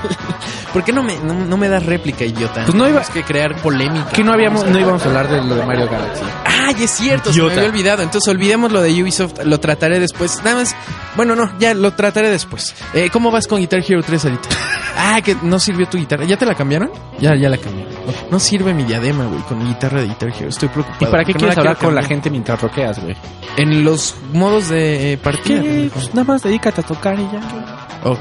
[0.73, 2.65] ¿Por qué no me, no, no me das réplica, idiota?
[2.65, 4.11] Pues no iba- Tenemos que crear polémica.
[4.11, 6.23] Que no habíamos, no íbamos a hablar de lo de Mario Galaxy.
[6.45, 8.03] Ay, es cierto, se me había olvidado.
[8.03, 10.41] Entonces olvidemos lo de Ubisoft, lo trataré después.
[10.45, 10.77] Nada más,
[11.17, 12.75] bueno, no, ya lo trataré después.
[12.95, 14.49] Eh, ¿Cómo vas con Guitar Hero 3 ahorita?
[15.03, 16.25] Ah, que no sirvió tu guitarra.
[16.25, 16.91] ¿Ya te la cambiaron?
[17.21, 17.87] Ya, ya la cambié.
[18.31, 20.49] No sirve mi diadema, güey, con mi guitarra de Guitar Hero.
[20.49, 21.07] Estoy preocupado.
[21.09, 23.17] ¿Y para qué no quieres la hablar con la gente mientras roqueas, güey?
[23.57, 25.63] En los modos de eh, partida.
[25.95, 27.80] Pues nada más dedícate a tocar y ya.
[28.05, 28.21] Ok.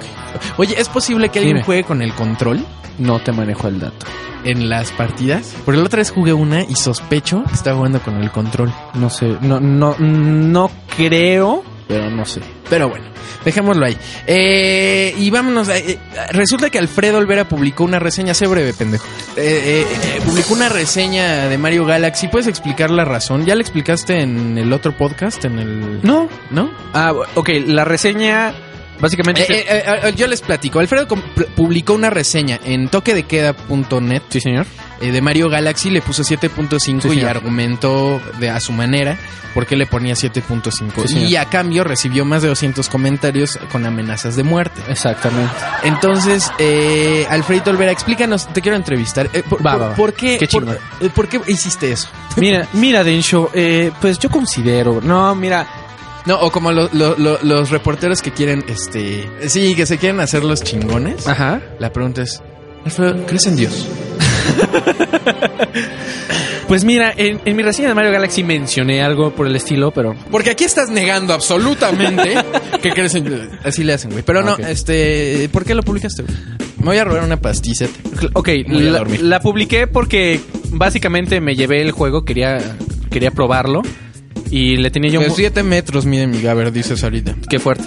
[0.58, 1.66] Oye, ¿es posible que alguien Dime.
[1.66, 2.66] juegue con el control
[2.98, 4.06] No te manejo el dato.
[4.44, 5.54] en las partidas?
[5.66, 8.74] Porque la otra vez jugué una y sospecho que estaba jugando con el control.
[8.94, 12.42] No sé, no, no, no creo, pero no sé.
[12.70, 13.06] Pero bueno,
[13.44, 13.98] dejémoslo ahí.
[14.28, 15.68] Eh, y vámonos.
[15.70, 16.00] eh, eh,
[16.32, 19.04] resulta que Alfredo Olvera publicó una reseña, sé breve, pendejo.
[19.36, 22.28] Eh, eh, eh, publicó una reseña de Mario Galaxy.
[22.28, 23.46] ¿Puedes explicar la razón?
[23.46, 25.44] ¿Ya la explicaste en el otro podcast?
[25.46, 26.02] En el.
[26.04, 26.30] No.
[26.52, 26.70] ¿No?
[26.94, 28.54] Ah, ok, la reseña
[29.00, 29.42] básicamente...
[29.44, 30.80] Eh, eh, eh, yo les platico.
[30.80, 31.08] Alfredo
[31.56, 34.66] publicó una reseña en toquedequeda.net sí, señor.
[35.02, 35.90] de Mario Galaxy.
[35.90, 39.18] Le puso 7.5 Sí, y argumentó de, a su manera
[39.54, 40.72] por qué le ponía 7.5.
[41.02, 41.30] Sí, señor.
[41.32, 44.82] y a cambio recibió más de 200 comentarios con amenazas de muerte.
[44.88, 45.52] Exactamente.
[45.84, 49.30] Entonces, eh, Alfredito Olvera, explícanos, te quiero entrevistar.
[49.50, 49.96] Por, Va, por- va, va.
[49.96, 50.48] por qué, Qué
[51.16, 52.10] por, qué hiciste eso?
[52.38, 55.02] Mira, mira, Densho, eh, pues yo considero...
[55.02, 55.66] No, mira,
[56.30, 59.28] No, o como lo- lo- lo- los reporteros que quieren, este...
[59.48, 61.28] Sí, que se quieren hacer los chingones.
[61.28, 61.60] Ajá.
[61.80, 62.42] La pregunta es,
[62.86, 63.88] Alfredo, ¿crees en Dios?
[66.68, 70.14] Pues mira, en, en mi reseña de Mario Galaxy mencioné algo por el estilo, pero...
[70.30, 72.36] Porque aquí estás negando absolutamente
[72.84, 73.42] que crees en Dios.
[73.64, 74.22] Así le hacen, güey.
[74.24, 74.60] Pero no, Ok.
[74.60, 75.50] este...
[75.52, 76.36] ¿Por qué lo publicaste, güey?
[76.78, 77.98] Me voy a robar una pasticeta.
[78.34, 80.40] Ok, la, la publiqué porque
[80.70, 82.60] básicamente me llevé el juego, quería,
[83.10, 83.82] quería probarlo
[84.52, 85.20] y le tenía yo...
[85.22, 87.36] De mu- 7 metros mide mi Gaber, dices ahorita.
[87.50, 87.84] Qué fuerte.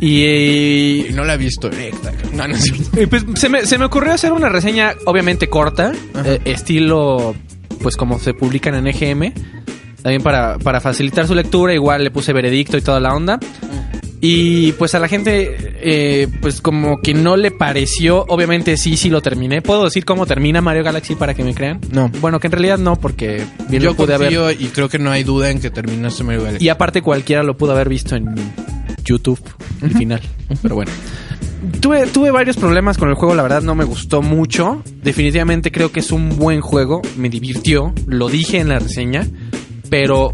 [0.00, 2.12] Y, Y no la he visto recta.
[2.32, 3.00] No, no es cierto.
[3.00, 5.92] y, pues se me, se me ocurrió hacer una reseña obviamente corta,
[6.24, 7.34] eh, estilo
[7.80, 9.32] pues como se publican en EGM,
[10.02, 13.38] también para, para facilitar su lectura, igual le puse veredicto y toda la onda.
[14.26, 19.10] Y pues a la gente, eh, pues como que no le pareció, obviamente sí, sí
[19.10, 19.60] lo terminé.
[19.60, 21.78] ¿Puedo decir cómo termina Mario Galaxy para que me crean?
[21.92, 22.08] No.
[22.22, 24.32] Bueno, que en realidad no, porque bien Yo lo pude haber.
[24.58, 26.64] y creo que no hay duda en que terminaste Mario Galaxy.
[26.64, 28.34] Y aparte cualquiera lo pudo haber visto en
[29.04, 29.40] YouTube,
[29.82, 30.22] el final.
[30.62, 30.90] Pero bueno.
[31.82, 34.82] Tuve, tuve varios problemas con el juego, la verdad no me gustó mucho.
[35.02, 39.26] Definitivamente creo que es un buen juego, me divirtió, lo dije en la reseña,
[39.90, 40.32] pero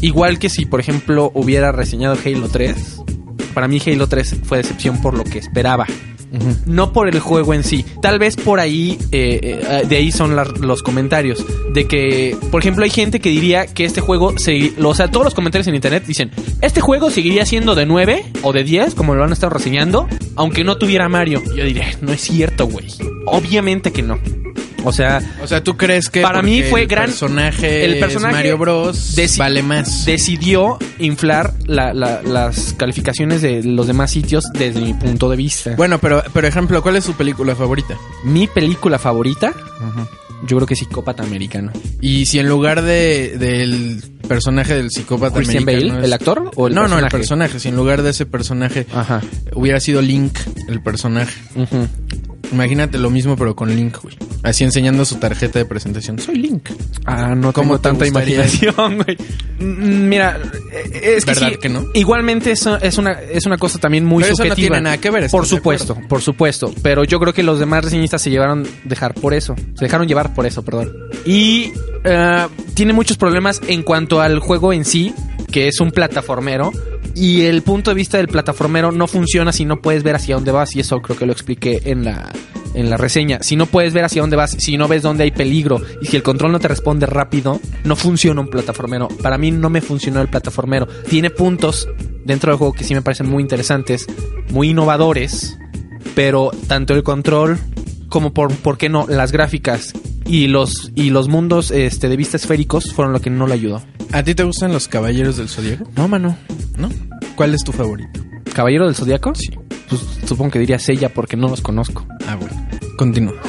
[0.00, 3.01] igual que si por ejemplo hubiera reseñado Halo 3,
[3.52, 5.86] para mí Halo 3 fue decepción por lo que esperaba.
[6.64, 7.84] No por el juego en sí.
[8.00, 11.44] Tal vez por ahí, eh, eh, de ahí son los comentarios.
[11.74, 15.24] De que, por ejemplo, hay gente que diría que este juego, se, o sea, todos
[15.24, 16.30] los comentarios en internet dicen,
[16.62, 20.64] este juego seguiría siendo de 9 o de 10, como lo han estado reseñando, aunque
[20.64, 21.42] no tuviera Mario.
[21.54, 22.86] Yo diría, no es cierto, güey.
[23.26, 24.18] Obviamente que no.
[24.84, 28.34] O sea, O sea, ¿tú crees que Para mí fue el gran- personaje el personaje
[28.34, 30.04] Mario Bros vale más?
[30.06, 35.74] decidió inflar la- la- las calificaciones de los demás sitios desde mi punto de vista.
[35.76, 37.96] Bueno, pero por ejemplo, ¿cuál es su película favorita?
[38.24, 39.52] Mi película favorita,
[40.46, 41.70] yo creo que Psicópata Americano.
[42.00, 46.50] Y si en lugar de del personaje del psicópata Christian americano Bale, es- el actor
[46.56, 47.16] o el no, no, el personaje?
[47.18, 47.60] personaje.
[47.60, 49.20] Si en lugar de ese personaje Ajá.
[49.54, 50.36] hubiera sido Link,
[50.68, 51.40] el personaje.
[51.54, 51.86] Ujú.
[52.52, 54.16] Imagínate lo mismo, pero con Link, güey.
[54.42, 56.18] Así enseñando su tarjeta de presentación.
[56.18, 56.68] Soy Link.
[57.04, 59.16] Ah, no ¿Cómo tengo te tanta imaginación, güey.
[59.60, 60.38] Mm, Mira,
[60.72, 61.86] eh, es que ¿Verdad sí, que no?
[61.94, 64.74] Igualmente eso es una es una cosa también muy Pero eso no subjetiva.
[64.76, 66.74] tiene nada que ver, ¿estás Por supuesto, por supuesto.
[66.82, 69.54] Pero yo creo que los demás reseñistas se llevaron dejar por eso.
[69.74, 70.92] Se dejaron llevar por eso, perdón.
[71.24, 75.14] Y eh, tiene muchos problemas en cuanto al juego en sí,
[75.52, 76.72] que es un plataformero.
[77.14, 80.52] Y el punto de vista del plataformero no funciona si no puedes ver hacia dónde
[80.52, 80.74] vas.
[80.76, 82.32] Y eso creo que lo expliqué en la,
[82.74, 83.42] en la reseña.
[83.42, 86.16] Si no puedes ver hacia dónde vas, si no ves dónde hay peligro y si
[86.16, 89.08] el control no te responde rápido, no funciona un plataformero.
[89.08, 90.86] Para mí no me funcionó el plataformero.
[91.08, 91.88] Tiene puntos
[92.24, 94.06] dentro del juego que sí me parecen muy interesantes,
[94.50, 95.58] muy innovadores,
[96.14, 97.58] pero tanto el control
[98.08, 99.06] como por, ¿por qué no?
[99.08, 99.92] Las gráficas
[100.34, 103.82] y los, y los mundos este, de vista esféricos fueron lo que no le ayudó.
[104.12, 105.84] ¿A ti te gustan los caballeros del zodiaco?
[105.96, 106.36] No, mano.
[106.78, 106.88] ¿No?
[107.36, 108.20] ¿Cuál es tu favorito?
[108.54, 109.34] ¿Caballero del Zodíaco?
[109.34, 109.50] Sí.
[109.88, 112.06] Pues supongo que diría Sella porque no los conozco.
[112.26, 112.54] Ah, bueno.
[112.96, 113.34] Continúa.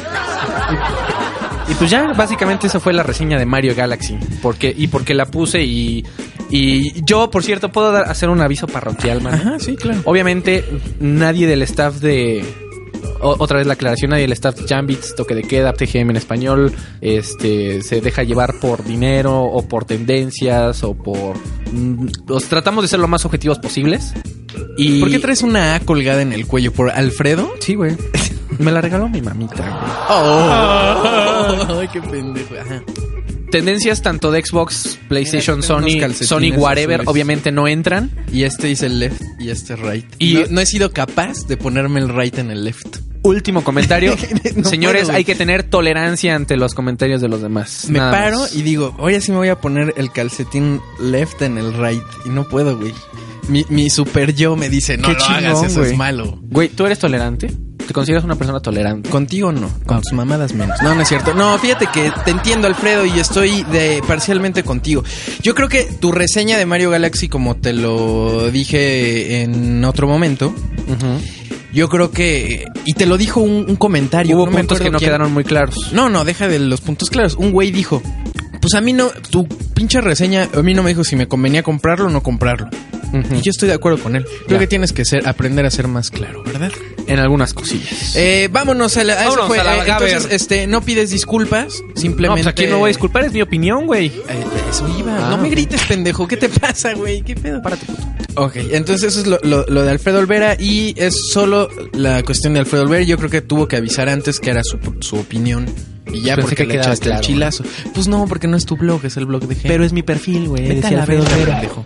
[1.70, 4.18] Y pues ya, básicamente esa fue la reseña de Mario Galaxy.
[4.42, 6.06] Porque, y porque la puse y,
[6.50, 9.34] y yo, por cierto, puedo dar- hacer un aviso parroquial, man.
[9.36, 10.02] Ajá, sí, claro.
[10.04, 10.66] Obviamente,
[11.00, 12.44] nadie del staff de.
[13.22, 16.74] Otra vez la aclaración, nadie del staff de Jambits, Toque de Queda, TGM en español,
[17.02, 21.36] este, se deja llevar por dinero o por tendencias o por.
[21.72, 24.14] mm, Los tratamos de ser lo más objetivos posibles.
[24.78, 26.72] Y, ¿Por qué traes una A colgada en el cuello?
[26.72, 27.52] ¿Por Alfredo?
[27.60, 27.96] Sí, güey.
[28.60, 29.92] Me la regaló mi mamita, güey.
[30.10, 31.80] Oh.
[31.80, 32.54] Ay, qué pendejo.
[32.60, 32.84] Ajá.
[33.54, 35.68] Tendencias tanto de Xbox, PlayStation, Mira,
[36.08, 37.08] Sony, Sony, whatever, azules.
[37.08, 38.10] obviamente no entran.
[38.32, 40.06] Y este dice el left y este right.
[40.20, 42.98] Y- no, no he sido capaz de ponerme el right en el left.
[43.22, 44.16] Último comentario.
[44.56, 47.86] No Señores, puedo, hay que tener tolerancia ante los comentarios de los demás.
[47.90, 48.56] Me Nada paro más.
[48.56, 52.04] y digo, oye, sí me voy a poner el calcetín left en el right.
[52.26, 52.94] Y no puedo, güey.
[53.50, 55.92] Mi, mi super yo me dice, no Qué lo hagas, eso güey.
[55.92, 56.40] es malo.
[56.44, 57.54] Güey, ¿tú eres tolerante?
[57.88, 59.10] ¿Te consideras una persona tolerante?
[59.10, 60.82] Contigo no, con tus mamadas menos.
[60.82, 61.34] No, no es cierto.
[61.34, 65.04] No, fíjate que te entiendo, Alfredo, y estoy de parcialmente contigo.
[65.42, 70.54] Yo creo que tu reseña de Mario Galaxy, como te lo dije en otro momento,
[71.74, 72.66] yo creo que...
[72.86, 74.38] Y te lo dijo un, un comentario.
[74.38, 75.10] Hubo no puntos que no quién.
[75.10, 75.92] quedaron muy claros.
[75.92, 77.36] No, no, deja de los puntos claros.
[77.36, 78.02] Un güey dijo,
[78.64, 79.46] pues a mí no, tu
[79.76, 82.70] pinche reseña, a mí no me dijo si me convenía comprarlo o no comprarlo.
[83.14, 84.26] Y yo estoy de acuerdo con él.
[84.48, 84.60] Creo Ya.
[84.60, 86.72] que tienes que ser, aprender a ser más claro, ¿verdad?
[87.06, 88.16] En algunas cosillas.
[88.16, 89.14] Eh, vámonos a la...
[89.14, 92.42] a eso Vámonos fue, a la eh, entonces, este, no pides disculpas, no, simplemente...
[92.44, 94.08] pues aquí no voy a disculpar, es mi opinión, güey.
[94.08, 95.28] Eh, eso iba.
[95.28, 95.30] Ah.
[95.30, 96.28] No me grites, pendejo.
[96.28, 97.22] ¿Qué te pasa, güey?
[97.22, 97.62] ¿Qué pedo?
[97.62, 98.02] Párate, puto.
[98.36, 102.56] Ok, entonces eso es lo, lo- lo de Alfredo Olvera y es solo la cuestión
[102.56, 103.04] de Alfredo Olvera.
[103.04, 105.68] Yo creo que tuvo que avisar antes que era su, su opinión.
[106.12, 107.22] Y ya Pensé porque que le echaste claro.
[107.22, 107.64] el chilazo.
[107.94, 109.84] Pues no, porque no es tu blog, es el blog de G.
[109.84, 110.68] es mi perfil, güey.
[110.68, 111.86] Vete a la verga, pendejo.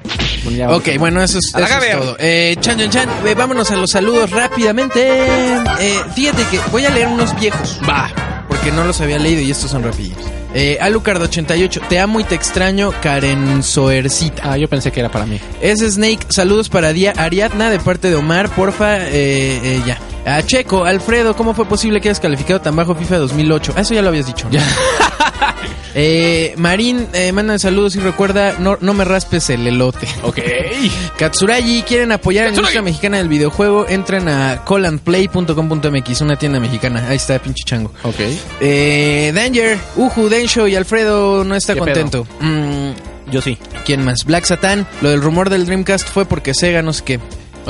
[0.69, 2.15] Ok, bueno, eso es, eso es todo.
[2.19, 3.09] Eh, chan, chan, chan.
[3.25, 5.01] Eh, vámonos a los saludos rápidamente.
[5.79, 7.79] Eh, fíjate que voy a leer unos viejos.
[7.87, 8.11] Va.
[8.47, 10.17] Porque no los había leído y estos son rapidillos.
[10.53, 14.53] Eh, Alucard88, te amo y te extraño, Karen Soercita.
[14.53, 15.39] Ah, yo pensé que era para mí.
[15.61, 19.99] Es Snake, saludos para Dia Ariadna de parte de Omar, porfa, eh, eh, ya.
[20.27, 23.73] A Checo, Alfredo, ¿cómo fue posible que hayas calificado tan bajo FIFA 2008?
[23.77, 24.49] Ah, eso ya lo habías dicho.
[24.51, 24.61] Ya.
[25.95, 30.05] eh, Marín, eh, mandan saludos y recuerda, no, no me raspes el elote.
[30.23, 30.39] Ok.
[31.17, 37.07] Katsuragi, quieren apoyar a la industria mexicana del videojuego, entren a callandplay.com.mx, una tienda mexicana.
[37.07, 37.93] Ahí está, pinche chango.
[38.03, 38.19] Ok.
[38.59, 42.27] Eh, Danger, Uju, Densho y Alfredo no está ¿Qué contento.
[42.41, 42.89] Mm,
[43.31, 43.57] Yo sí.
[43.85, 44.25] ¿Quién más?
[44.25, 44.85] Black Satan.
[45.01, 47.19] Lo del rumor del Dreamcast fue porque Sega no sé qué.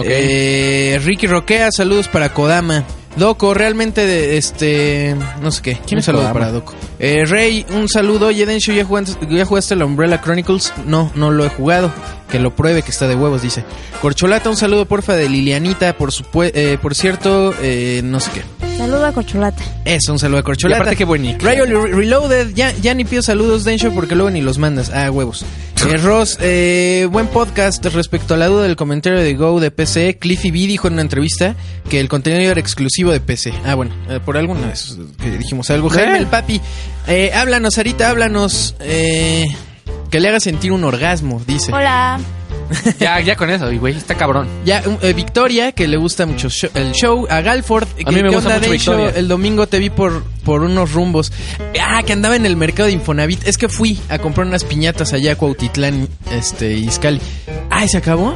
[0.03, 2.83] Eh, Ricky Roquea, saludos para Kodama.
[3.15, 5.15] Doco, realmente de este.
[5.41, 5.79] No sé qué.
[5.85, 6.39] ¿Quién un saludo Kodama?
[6.39, 6.75] para Doco.
[6.99, 8.27] Eh, Rey, un saludo.
[8.27, 10.71] Oye, Densho, ¿ya jugaste, ¿ya jugaste la Umbrella Chronicles?
[10.85, 11.91] No, no lo he jugado.
[12.29, 13.63] Que lo pruebe, que está de huevos, dice.
[14.01, 15.93] Corcholata, un saludo porfa de Lilianita.
[15.97, 16.11] Por,
[16.43, 18.41] eh, por cierto, eh, no sé qué.
[18.77, 19.63] Saludo a Corcholata.
[19.85, 20.83] Eso, un saludo a Y Corcholata.
[20.83, 21.41] aparte, qué nick.
[21.41, 24.91] Rayo Re- Reloaded, ya, ya ni pido saludos, Densho, porque luego ni los mandas.
[24.93, 25.45] Ah, huevos.
[25.87, 30.17] Eh, Ross, eh, buen podcast respecto a la duda del comentario de Go de PC.
[30.19, 31.55] Cliffy B dijo en una entrevista
[31.89, 33.53] que el contenido era exclusivo de PC.
[33.65, 35.89] Ah, bueno, eh, por alguna vez que dijimos algo.
[35.89, 36.59] Jaime, el papi,
[37.07, 38.75] eh, háblanos, Arita, háblanos.
[38.81, 39.45] Eh,
[40.09, 41.71] que le haga sentir un orgasmo, dice.
[41.73, 42.19] Hola.
[42.99, 44.47] Ya, ya con eso, güey, está cabrón.
[44.65, 47.25] Ya, eh, Victoria, que le gusta mucho el show.
[47.29, 48.69] A Galford, A mí me ¿qué gusta mucho?
[48.71, 49.09] Victoria.
[49.15, 51.31] El domingo te vi por, por unos rumbos.
[51.81, 53.47] Ah, que andaba en el mercado de Infonavit.
[53.47, 57.21] Es que fui a comprar unas piñatas allá a Cuautitlán, este, Izcalli.
[57.69, 58.35] Ah, ¿se acabó?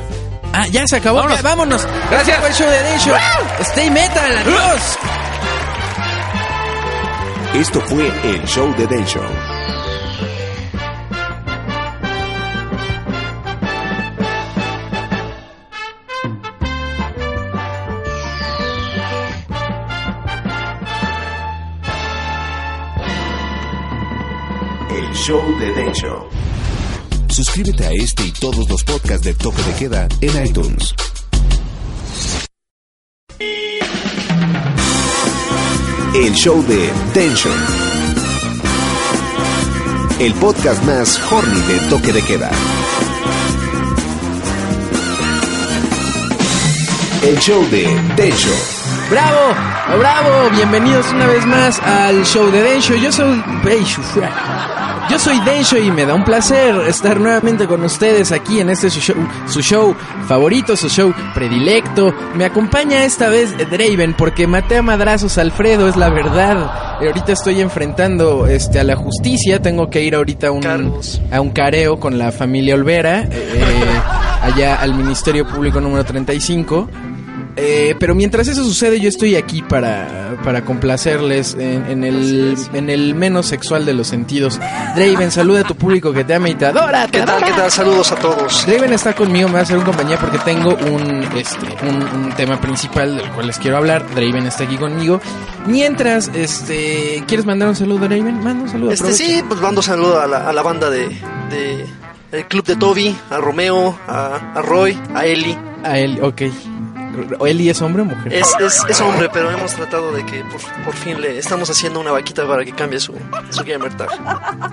[0.54, 1.18] Ah, ya se acabó.
[1.18, 1.38] Vámonos.
[1.38, 1.88] Ya, vámonos.
[2.10, 2.38] Gracias.
[2.38, 3.16] Este fue el show de Densho.
[3.62, 4.98] Stay metal, adiós.
[7.54, 9.22] Esto fue el show de Den Show.
[25.22, 26.28] Show de Den Show.
[27.30, 30.96] Suscríbete a este y todos los podcasts de Toque de Queda en iTunes.
[36.16, 37.52] El show de Den Show.
[40.20, 42.50] El podcast más horny de Toque de Queda.
[47.22, 47.84] El show de
[48.16, 48.82] Den Show.
[49.12, 49.54] Bravo,
[50.00, 50.50] bravo.
[50.52, 52.96] Bienvenidos una vez más al show de Densho.
[52.96, 53.44] Yo soy
[55.12, 58.90] Yo soy Densho y me da un placer estar nuevamente con ustedes aquí en este
[58.90, 59.94] su show, su show
[60.26, 62.16] favorito, su show predilecto.
[62.34, 66.96] Me acompaña esta vez Draven porque maté a madrazos a Alfredo, es la verdad.
[67.02, 70.66] Ahorita estoy enfrentando este a la justicia, tengo que ir ahorita a un
[71.30, 74.02] a un careo con la familia Olvera, eh,
[74.44, 76.88] allá al Ministerio Público número 35.
[77.58, 82.90] Eh, pero mientras eso sucede, yo estoy aquí para, para complacerles en, en el, en
[82.90, 84.60] el menos sexual de los sentidos.
[84.96, 87.06] Draven, saluda a tu público que te ama y te adora.
[87.08, 87.40] te ¿Qué tal?
[87.40, 87.64] ¿Qué adora.
[87.64, 87.72] tal?
[87.72, 88.66] Saludos a todos.
[88.66, 92.30] Draven está conmigo, me va a hacer un compañía porque tengo un, este, un, un
[92.38, 94.06] tema principal del cual les quiero hablar.
[94.16, 95.20] Draven está aquí conmigo.
[95.68, 98.42] Mientras, este, ¿quieres mandar un saludo, Draven?
[98.44, 98.92] Manda un saludo.
[98.92, 99.24] Este aprovecha.
[99.26, 101.08] sí, pues mando saludo a la, a la banda de,
[101.50, 101.86] de
[102.32, 105.58] el club de Toby, a Romeo, a, a Roy, a Eli.
[105.84, 106.44] A él, ok.
[107.46, 108.34] ¿Eli es hombre o mujer?
[108.34, 112.00] Es, es, es hombre, pero hemos tratado de que por, por fin le estamos haciendo
[112.00, 113.14] una vaquita para que cambie su,
[113.50, 114.10] su gamer tag.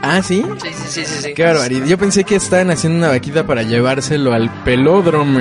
[0.02, 0.44] Ah, ¿sí?
[0.62, 1.34] Sí, sí, sí, sí, sí.
[1.34, 1.86] Qué barbaridad.
[1.86, 5.40] Yo pensé que estaban haciendo una vaquita para llevárselo al pelódromo.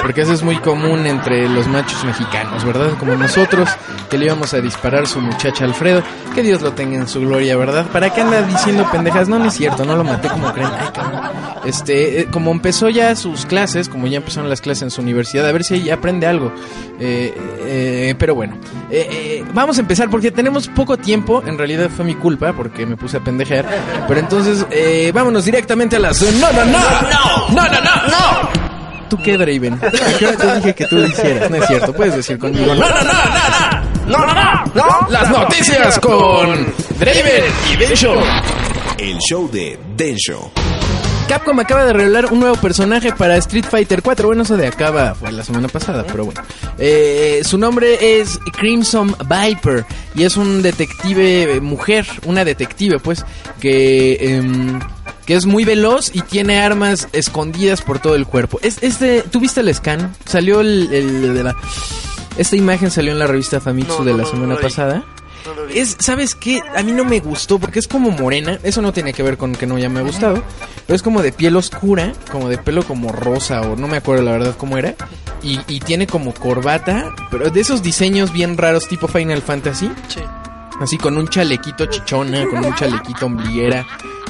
[0.00, 2.90] Porque eso es muy común entre los machos mexicanos, ¿verdad?
[2.98, 3.68] Como nosotros,
[4.08, 6.02] que le íbamos a disparar su muchacha Alfredo.
[6.34, 7.86] Que Dios lo tenga en su gloria, ¿verdad?
[7.86, 9.28] ¿Para qué anda diciendo pendejas?
[9.28, 10.70] No, no es cierto, no lo maté como creen.
[10.78, 11.20] Ay, cabrón.
[11.64, 15.46] Este, eh, como empezó ya sus clases, como ya empezaron las clases en su universidad,
[15.46, 16.52] a ver si ahí aprende algo.
[16.98, 17.32] Eh,
[17.66, 18.56] eh, pero bueno,
[18.90, 21.42] eh, eh, vamos a empezar porque tenemos poco tiempo.
[21.46, 23.66] En realidad fue mi culpa porque me puse a pendejear.
[24.06, 26.20] Pero entonces, eh, vámonos directamente a las.
[26.20, 26.78] ¡No, no, no!
[26.78, 27.48] ¡No!
[27.48, 28.08] ¡No, no, no!
[28.08, 28.70] ¡No!
[29.08, 29.74] ¿Tú qué, Draven?
[29.74, 31.50] ¿A qué hora te dije que tú lo hicieras?
[31.50, 32.74] No es cierto, puedes decir conmigo.
[32.74, 33.90] ¡No, no, no, no!
[34.06, 34.64] ¡No, no, no!
[34.74, 35.10] no.
[35.10, 36.66] Las noticias con
[36.98, 38.14] Draven y Bencho.
[38.98, 40.50] El show de Densho.
[41.30, 44.26] Capcom acaba de revelar un nuevo personaje para Street Fighter 4.
[44.26, 46.42] Bueno, eso de acaba fue la semana pasada, pero bueno.
[46.76, 49.84] Eh, su nombre es Crimson Viper
[50.16, 53.24] y es un detective eh, mujer, una detective, pues,
[53.60, 54.80] que em,
[55.24, 58.58] que es muy veloz y tiene armas escondidas por todo el cuerpo.
[58.62, 60.12] Es, este, ¿tuviste el scan?
[60.24, 61.56] Salió el, el- de la-
[62.38, 65.04] esta imagen salió en la revista Famitsu No, de la no, semana no pasada.
[65.74, 66.60] Es, ¿sabes qué?
[66.76, 68.58] A mí no me gustó porque es como morena.
[68.62, 70.42] Eso no tiene que ver con que no ya me ha gustado.
[70.86, 74.22] Pero es como de piel oscura, como de pelo como rosa o no me acuerdo
[74.24, 74.94] la verdad cómo era.
[75.42, 79.90] Y, y tiene como corbata, pero de esos diseños bien raros tipo Final Fantasy.
[80.08, 80.20] Sí.
[80.80, 83.86] Así con un chalequito chichona, con un chalequito ombliguera,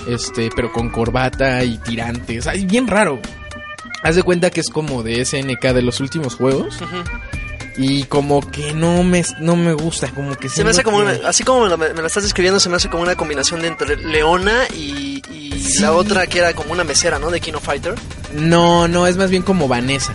[0.08, 2.48] este, pero con corbata y tirantes.
[2.48, 3.20] Ay, bien raro.
[4.02, 6.78] Haz de cuenta que es como de SNK de los últimos juegos.
[7.82, 11.04] Y como que no me, no me gusta, como que Se me hace como que-
[11.04, 13.62] una, así como me la, me la estás describiendo, se me hace como una combinación
[13.62, 17.30] de entre Leona y, y la otra que era como una mesera, ¿no?
[17.30, 17.94] De King of Fighter.
[18.34, 20.12] No, no, es más bien como Vanessa.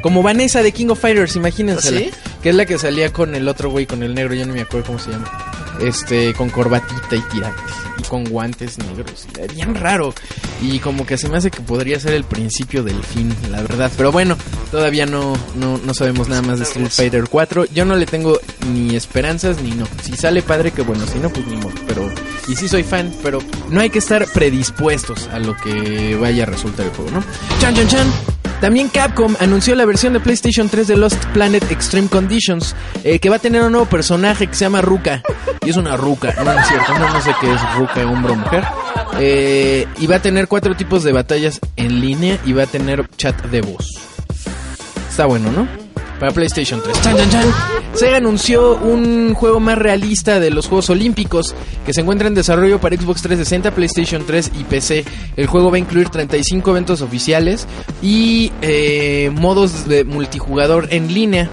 [0.00, 1.88] Como Vanessa de King of Fighters, imagínense.
[1.88, 2.10] ¿Ah, sí?
[2.40, 4.60] Que es la que salía con el otro güey, con el negro, yo no me
[4.60, 5.47] acuerdo cómo se llama.
[5.80, 7.74] Este, con corbatita y tirantes.
[7.98, 9.26] Y con guantes negros.
[9.54, 10.14] Bien raro.
[10.60, 13.90] Y como que se me hace que podría ser el principio del fin, la verdad.
[13.96, 14.36] Pero bueno,
[14.70, 17.66] todavía no, no, no sabemos nada más de Street Fighter 4.
[17.66, 18.38] Yo no le tengo
[18.72, 19.86] ni esperanzas ni no.
[20.02, 21.06] Si sale padre, que bueno.
[21.06, 21.72] Si no, pues ni modo.
[21.86, 22.10] Pero,
[22.48, 26.46] y sí soy fan, pero no hay que estar predispuestos a lo que vaya a
[26.46, 27.24] resultar el juego, ¿no?
[27.60, 28.37] Chan, chan, chan.
[28.60, 33.30] También Capcom anunció la versión de PlayStation 3 de Lost Planet Extreme Conditions, eh, que
[33.30, 35.22] va a tener un nuevo personaje que se llama Ruka.
[35.64, 38.64] Y es una Ruka, no, es cierto, no, sé qué es Ruka, hombre o mujer.
[40.00, 43.40] Y va a tener cuatro tipos de batallas en línea y va a tener chat
[43.46, 43.86] de voz.
[45.08, 45.77] Está bueno, ¿no?
[46.18, 47.00] Para PlayStation 3.
[47.00, 47.46] Chan, chan, chan.
[47.94, 51.54] Sega anunció un juego más realista de los Juegos Olímpicos
[51.86, 55.04] que se encuentra en desarrollo para Xbox 360, PlayStation 3 y PC.
[55.36, 57.66] El juego va a incluir 35 eventos oficiales
[58.02, 61.48] y eh, modos de multijugador en línea.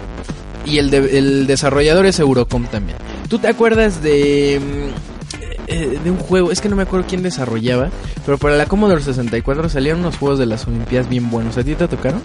[0.65, 2.97] Y el, de- el desarrollador es Eurocom también.
[3.30, 4.60] ¿Tú te acuerdas de...
[4.60, 5.15] mm,
[5.67, 7.89] eh, de un juego, es que no me acuerdo quién desarrollaba,
[8.25, 11.58] pero para la Commodore 64 salían unos juegos de las Olimpiadas bien buenos.
[11.58, 12.21] ¿A ti te tocaron?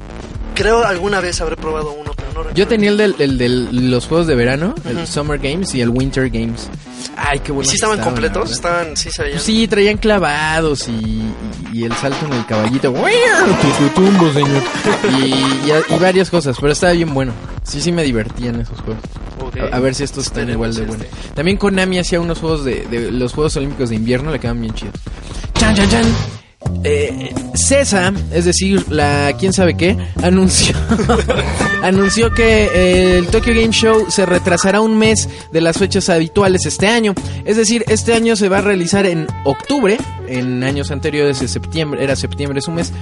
[0.63, 2.55] Creo alguna vez habré probado uno, pero no recuerdo.
[2.55, 5.07] Yo tenía el de el del- los juegos de verano, el.
[5.07, 6.69] Summer Games y el Winter Games.
[7.17, 7.69] Ay, qué ¿Y bueno.
[7.69, 8.51] si estaban completos?
[8.51, 9.41] Estaban, sí se veían.
[9.41, 11.35] Sí, traían clavados y, y-
[11.73, 12.93] y el salto en el caballito.
[13.79, 14.63] Tututumbo, señor.
[15.19, 17.33] Y, y- y varias cosas, pero estaba bien bueno.
[17.63, 19.03] Sí, sí me divertían esos juegos.
[19.73, 21.07] A ver si estos están igual de buenos.
[21.35, 24.75] También Konami hacía unos juegos de, de los Juegos Olímpicos de invierno, le quedaban bien
[24.75, 24.95] chidos.
[25.55, 26.05] Chan, chan, chan.
[26.83, 30.75] Eh, CESA, es decir, la quién sabe qué, anunció
[31.83, 36.87] anunció que el Tokyo Game Show se retrasará un mes de las fechas habituales este
[36.87, 37.15] año.
[37.45, 42.17] Es decir, este año se va a realizar en octubre, en años anteriores septiembre, era
[42.17, 42.93] septiembre su mes,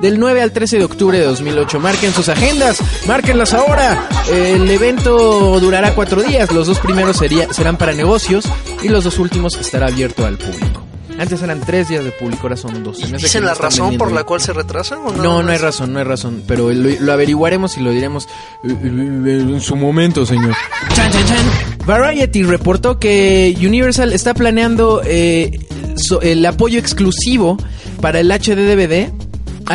[0.00, 1.80] del 9 al 13 de octubre de 2008.
[1.80, 4.08] Marquen sus agendas, márquenlas ahora.
[4.32, 7.22] El evento durará cuatro días, los dos primeros
[7.52, 8.44] serán para negocios
[8.82, 10.87] y los dos últimos estará abierto al público.
[11.18, 12.98] Antes eran tres días de público, ahora son dos.
[12.98, 14.98] ¿Dicen no la razón por la cual se retrasa?
[14.98, 16.42] O nada No, no hay razón, no hay razón.
[16.46, 18.26] Pero lo, lo averiguaremos y lo diremos
[18.64, 20.54] eh, eh, en su momento, señor.
[20.94, 21.86] Chan, chan, chan.
[21.86, 25.58] Variety reportó que Universal está planeando eh,
[25.96, 27.56] so- el apoyo exclusivo
[28.00, 29.10] para el HD DVD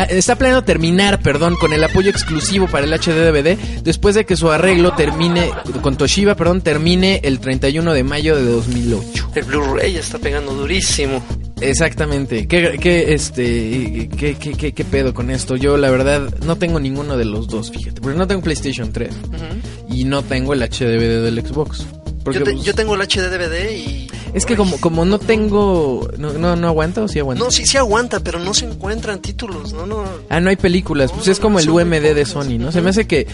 [0.08, 4.36] está planeando terminar, perdón, con el apoyo exclusivo para el HD DVD después de que
[4.36, 5.50] su arreglo termine
[5.82, 9.30] con Toshiba, perdón, termine el 31 de mayo de 2008.
[9.34, 11.22] El Blu-ray está pegando durísimo.
[11.60, 12.46] Exactamente.
[12.46, 15.56] ¿Qué, qué, este, qué, qué, qué, pedo con esto?
[15.56, 18.00] Yo, la verdad, no tengo ninguno de los dos, fíjate.
[18.00, 19.10] Porque no tengo PlayStation 3
[19.88, 21.86] y no tengo el HDVD del Xbox.
[22.24, 24.06] Porque, Yo, te- pues, yo tengo el HD DVD y...
[24.34, 26.08] es que como, como no tengo...
[26.18, 27.42] ¿No, no, no aguanta o sí aguanta?
[27.44, 30.04] No, sí, sí aguanta, pero no se encuentran títulos, no, no.
[30.28, 31.12] Ah, no hay películas.
[31.12, 32.72] Pues es como el UMD de Sony, ¿no?
[32.72, 33.26] Se me hace que.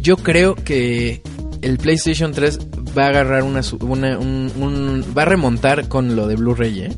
[0.00, 1.22] Yo creo que
[1.62, 2.58] el PlayStation 3
[2.96, 3.60] va a agarrar una.
[3.80, 6.92] una- un, un- va a remontar con lo de Blu-ray, ¿eh?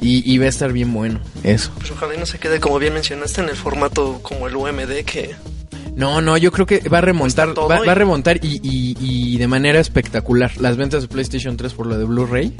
[0.00, 1.18] Y, y va a estar bien bueno.
[1.42, 1.72] Eso.
[1.78, 5.04] Pues ojalá y no se quede, como bien mencionaste, en el formato como el UMD
[5.04, 5.34] que...
[5.96, 7.48] No, no, yo creo que va a remontar.
[7.58, 10.52] Va, y- va a remontar y, y- y de manera espectacular.
[10.60, 12.54] Las ventas de PlayStation 3 por lo de Blu-ray.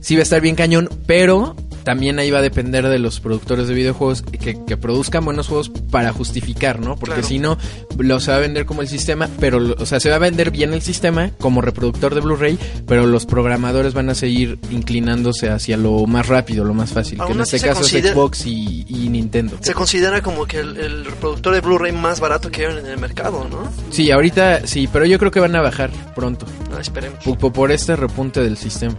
[0.00, 1.54] Sí va a estar bien cañón, pero
[1.90, 5.70] también ahí va a depender de los productores de videojuegos que, que produzcan buenos juegos
[5.90, 6.94] para justificar, ¿no?
[6.94, 7.26] Porque Claro.
[7.26, 7.58] si no,
[7.98, 10.52] lo se va a vender como el sistema, pero, o sea, se va a vender
[10.52, 15.76] bien el sistema como reproductor de Blu-ray, pero los programadores van a seguir inclinándose hacia
[15.76, 19.56] lo más rápido, lo más fácil, que en este caso es Xbox y, y Nintendo.
[19.60, 22.98] Se considera como que el, el reproductor de Blu-ray más barato que hay en el
[22.98, 23.68] mercado, ¿no?
[23.90, 26.46] Sí, ahorita sí, pero yo creo que van a bajar pronto.
[26.72, 27.18] Ah, esperemos.
[27.24, 28.94] Por- por este repunte del sistema.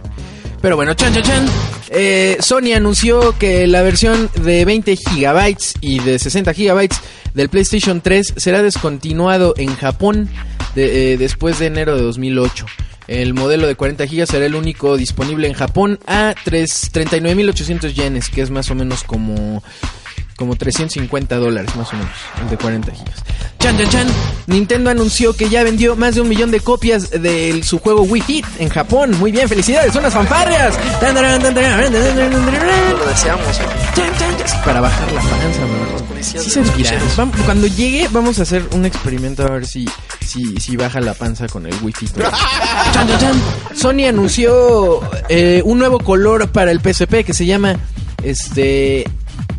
[0.62, 1.46] Pero bueno, chan, chan, chan.
[1.90, 7.00] Eh, Sony anunció que la versión de 20 gigabytes y de 60 gigabytes
[7.34, 10.30] del PlayStation 3 será descontinuado en Japón
[10.76, 12.64] eh, después de enero de 2008.
[13.08, 18.28] El modelo de 40 gigas será el único disponible en Japón a tres- 39.800 yenes,
[18.28, 19.62] que es más o menos como
[20.36, 23.22] como 350 dólares más o menos, el de 40 gigas.
[23.58, 24.08] Chan, chan, chan.
[24.48, 28.22] Nintendo anunció que ya vendió más de un millón de copias de su juego Wii
[28.22, 29.16] Fit en Japón.
[29.20, 30.76] Muy bien, felicidades, fanfarrias.
[31.00, 31.48] Tan, taran, No
[32.98, 33.60] lo deseamos.
[34.64, 35.92] Para bajar la panza, ¿no?
[35.92, 36.62] Los policías Sí se
[37.44, 39.88] Cuando llegue, vamos a hacer un experimento a ver si,
[40.26, 42.16] si, si baja la panza con el Wii Fit.
[42.92, 43.42] Chan, chan, chan.
[43.76, 47.76] Sony anunció eh, un nuevo color para el PSP que se llama
[48.24, 49.08] este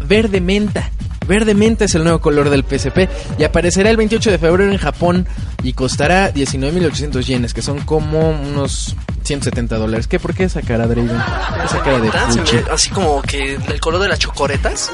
[0.07, 0.89] verde menta.
[1.27, 4.77] Verde menta es el nuevo color del PSP y aparecerá el 28 de febrero en
[4.77, 5.25] Japón
[5.63, 10.07] y costará 19.800 yenes, que son como unos 170 dólares.
[10.07, 10.19] ¿Qué?
[10.19, 11.21] ¿Por qué esa cara, Draven?
[11.63, 12.57] Esa cara de puchi.
[12.69, 14.91] así como que el color de las chocoretas.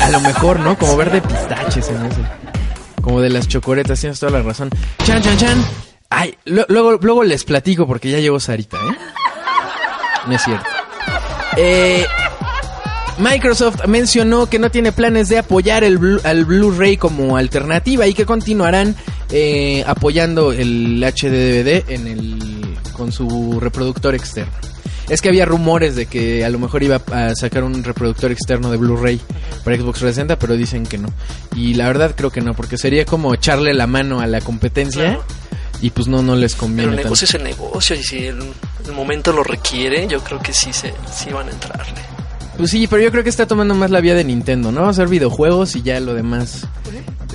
[0.00, 0.78] A lo mejor, ¿no?
[0.78, 2.22] Como verde pistache se me hace.
[3.02, 4.70] Como de las chocoretas, tienes toda la razón.
[5.04, 5.64] Chan, chan, chan.
[6.08, 8.96] Ay, luego, luego les platico porque ya llegó Sarita, ¿eh?
[10.26, 10.66] No es cierto.
[11.56, 12.06] Eh,
[13.18, 18.14] Microsoft mencionó que no tiene planes de apoyar el Blu- al Blu-ray como alternativa y
[18.14, 18.94] que continuarán
[19.30, 24.52] eh, apoyando el HD-DVD en el, con su reproductor externo.
[25.08, 28.70] Es que había rumores de que a lo mejor iba a sacar un reproductor externo
[28.72, 29.20] de Blu-ray
[29.64, 31.08] para Xbox 360, pero dicen que no.
[31.54, 35.02] Y la verdad creo que no, porque sería como echarle la mano a la competencia
[35.04, 35.24] Claro.
[35.80, 37.04] y pues no, no les Pero conviene el tanto.
[37.08, 38.40] negocio es el negocio y si el,
[38.84, 42.00] el momento lo requiere, yo creo que sí, se, sí van a entrarle.
[42.56, 44.88] Pues sí, pero yo creo que está tomando más la vía de Nintendo, ¿no?
[44.88, 46.66] Hacer videojuegos y ya lo demás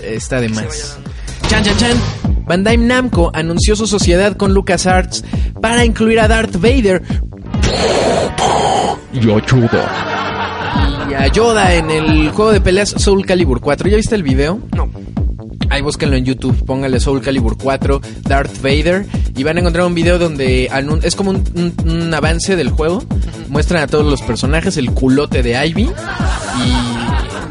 [0.04, 0.98] está de más.
[1.48, 1.98] Chan, chan, chan.
[2.48, 5.24] Bandai Namco anunció su sociedad con LucasArts
[5.62, 7.04] para incluir a Darth Vader
[9.14, 11.08] Y ayuda.
[11.10, 13.90] y a Yoda en el juego de peleas Soul Calibur 4.
[13.90, 14.60] ¿Ya viste el video?
[14.76, 14.90] No,
[15.82, 19.06] Búsquenlo en YouTube, póngale Soul Calibur 4, Darth Vader,
[19.36, 20.70] y van a encontrar un video donde
[21.04, 23.04] es como un, avance del juego.
[23.50, 25.90] Muestran a todos los personajes, el culote de Ivy,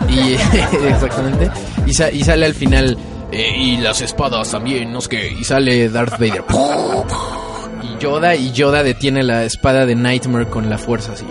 [0.09, 0.35] y.
[0.89, 1.51] exactamente.
[1.87, 2.97] Y sale al final.
[3.33, 5.37] eh, y las espadas también, no sé qué.
[5.39, 6.45] Y sale Darth Vader.
[7.83, 11.27] Y Yoda, y Yoda detiene la espada de Nightmare con la fuerza así.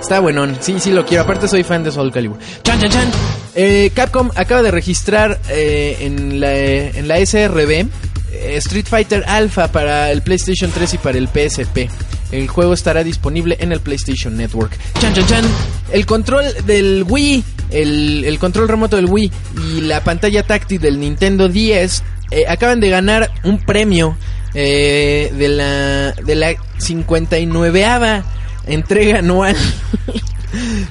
[0.00, 1.24] Está buenón, sí, sí lo quiero.
[1.24, 2.38] Aparte soy fan de Soul Calibur.
[2.62, 3.10] Chan, chan, chan.
[3.54, 9.68] Eh, Capcom acaba de registrar eh, en, la, en la SRB eh, Street Fighter Alpha
[9.68, 11.88] para el PlayStation 3 y para el PSP.
[12.32, 14.76] El juego estará disponible en el PlayStation Network.
[15.00, 15.44] Chan, chan, chan.
[15.92, 19.32] El control del Wii, el, el control remoto del Wii
[19.68, 24.16] y la pantalla táctil del Nintendo 10 eh, acaban de ganar un premio
[24.54, 28.24] eh, de la de la 59ava
[28.66, 29.56] entrega anual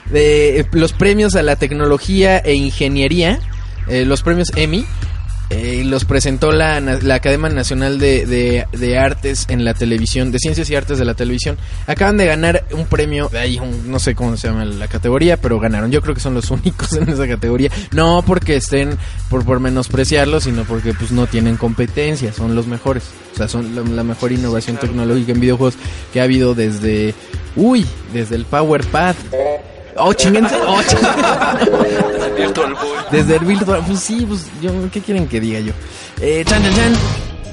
[0.09, 3.39] de los premios a la tecnología e ingeniería,
[3.87, 4.85] eh, los premios Emmy.
[5.49, 10.39] Eh, los presentó la, la Academia Nacional de, de- de Artes en la televisión, de
[10.39, 11.57] Ciencias y Artes de la televisión.
[11.87, 15.59] Acaban de ganar un premio, ahí un- no sé cómo se llama la categoría, pero
[15.59, 15.91] ganaron.
[15.91, 17.69] Yo creo que son los únicos en esa categoría.
[17.91, 18.97] No porque estén
[19.29, 23.03] por, por menospreciarlo, sino porque pues no tienen competencia, son los mejores.
[23.33, 25.75] O sea, son la, la mejor innovación tecnológica en videojuegos
[26.13, 27.13] que ha habido desde,
[27.55, 29.15] uy, desde el Power Pad.
[29.97, 30.55] Oh, chinguense.
[30.67, 30.81] Oh,
[32.35, 32.97] Virtual Boy.
[33.11, 33.83] Desde el virtual.
[33.87, 35.71] Pues sí, pues yo, ¿qué quieren que diga yo?
[36.21, 36.93] Eh, chan, chan, chan.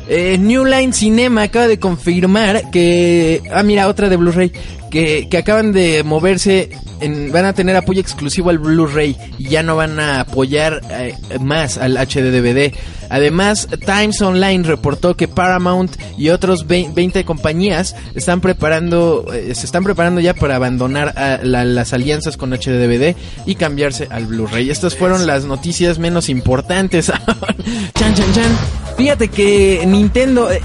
[0.08, 3.42] Eh, New Line Cinema acaba de confirmar que.
[3.52, 4.52] Ah, mira, otra de Blu-ray.
[4.92, 6.68] Que, que acaban de moverse.
[7.00, 9.16] En, van a tener apoyo exclusivo al Blu-ray.
[9.38, 12.72] Y ya no van a apoyar eh, más al HD DVD.
[13.08, 19.66] Además, Times Online reportó que Paramount y otros vein- 20 compañías están preparando, eh, se
[19.66, 23.16] están preparando ya para abandonar a la- las alianzas con HDVD
[23.46, 24.70] y cambiarse al Blu-ray.
[24.70, 27.06] Estas fueron las noticias menos importantes.
[27.94, 28.58] chan, chan, chan.
[28.96, 30.60] Fíjate que Nintendo eh,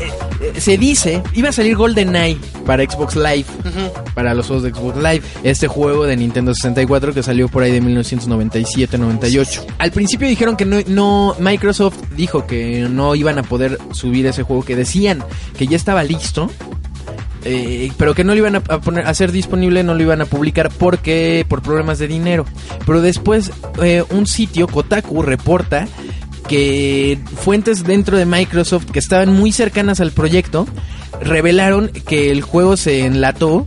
[0.58, 3.46] se dice iba a salir GoldenEye para Xbox Live,
[4.14, 7.72] para los juegos de Xbox Live, este juego de Nintendo 64 que salió por ahí
[7.72, 9.66] de 1997-98.
[9.78, 14.44] Al principio dijeron que no, no Microsoft dijo que no iban a poder subir ese
[14.44, 15.24] juego que decían
[15.58, 16.50] que ya estaba listo.
[17.46, 20.26] eh, pero que no lo iban a, poner a hacer disponible, no lo iban a
[20.26, 22.46] publicar porque por problemas de dinero.
[22.86, 25.88] Pero después eh, un sitio Kotaku reporta
[26.48, 30.68] que fuentes dentro de Microsoft que estaban muy cercanas al proyecto
[31.22, 33.66] revelaron que el juego se enlató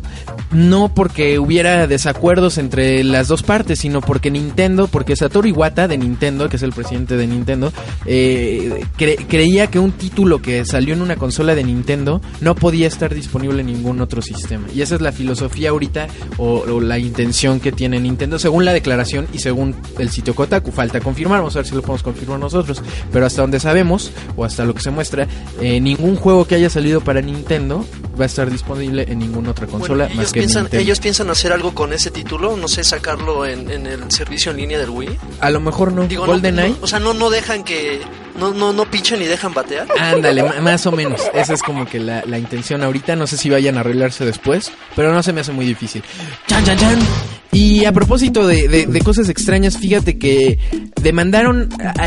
[0.52, 5.96] no porque hubiera desacuerdos entre las dos partes, sino porque Nintendo, porque Satoru Iwata de
[5.96, 7.72] Nintendo, que es el presidente de Nintendo,
[8.04, 12.88] eh, cre- creía que un título que salió en una consola de Nintendo no podía
[12.88, 14.66] estar disponible en ningún otro sistema.
[14.74, 18.72] Y esa es la filosofía ahorita o, o la intención que tiene Nintendo, según la
[18.72, 20.72] declaración y según el sitio Kotaku.
[20.72, 22.69] Falta confirmar, vamos a ver si lo podemos confirmar nosotros.
[23.12, 25.26] Pero hasta donde sabemos, o hasta lo que se muestra,
[25.60, 27.84] eh, ningún juego que haya salido para Nintendo
[28.18, 30.82] va a estar disponible en ninguna otra consola Bueno, más ellos que piensan, Nintendo.
[30.82, 34.58] ellos piensan hacer algo con ese título, no sé, sacarlo en, en el servicio en
[34.58, 35.18] línea del Wii.
[35.40, 36.06] A lo mejor no.
[36.06, 36.70] Digo, no- GoldenEye.
[36.70, 38.00] no- o sea, no, no dejan que,
[38.40, 39.86] no, no, no pichan y dejan batear.
[39.98, 41.20] Ándale, más o menos.
[41.34, 43.14] Esa es como que la, la intención ahorita.
[43.14, 46.02] No sé si vayan a arreglarse después, pero no se me hace muy difícil.
[46.48, 46.98] Chan, chan, chan.
[47.52, 50.58] Y a propósito de, de- cosas extrañas, fíjate que
[51.02, 52.06] demandaron a,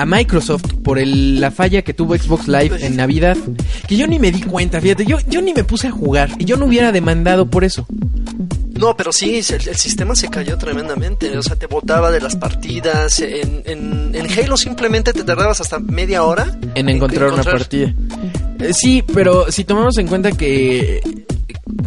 [0.00, 3.36] a Microsoft por el- la falla que tuvo Xbox Live en Navidad.
[3.88, 5.04] Que yo ni me di cuenta, fíjate.
[5.06, 7.86] Yo, yo ni me puse a jugar y yo no hubiera demandado por eso.
[8.82, 11.38] No, pero sí, el, el sistema se cayó tremendamente.
[11.38, 13.20] O sea, te botaba de las partidas.
[13.20, 17.94] En, en, en Halo simplemente te tardabas hasta media hora en encontrar una partida.
[18.58, 21.00] Eh, Sí, pero si tomamos en cuenta que...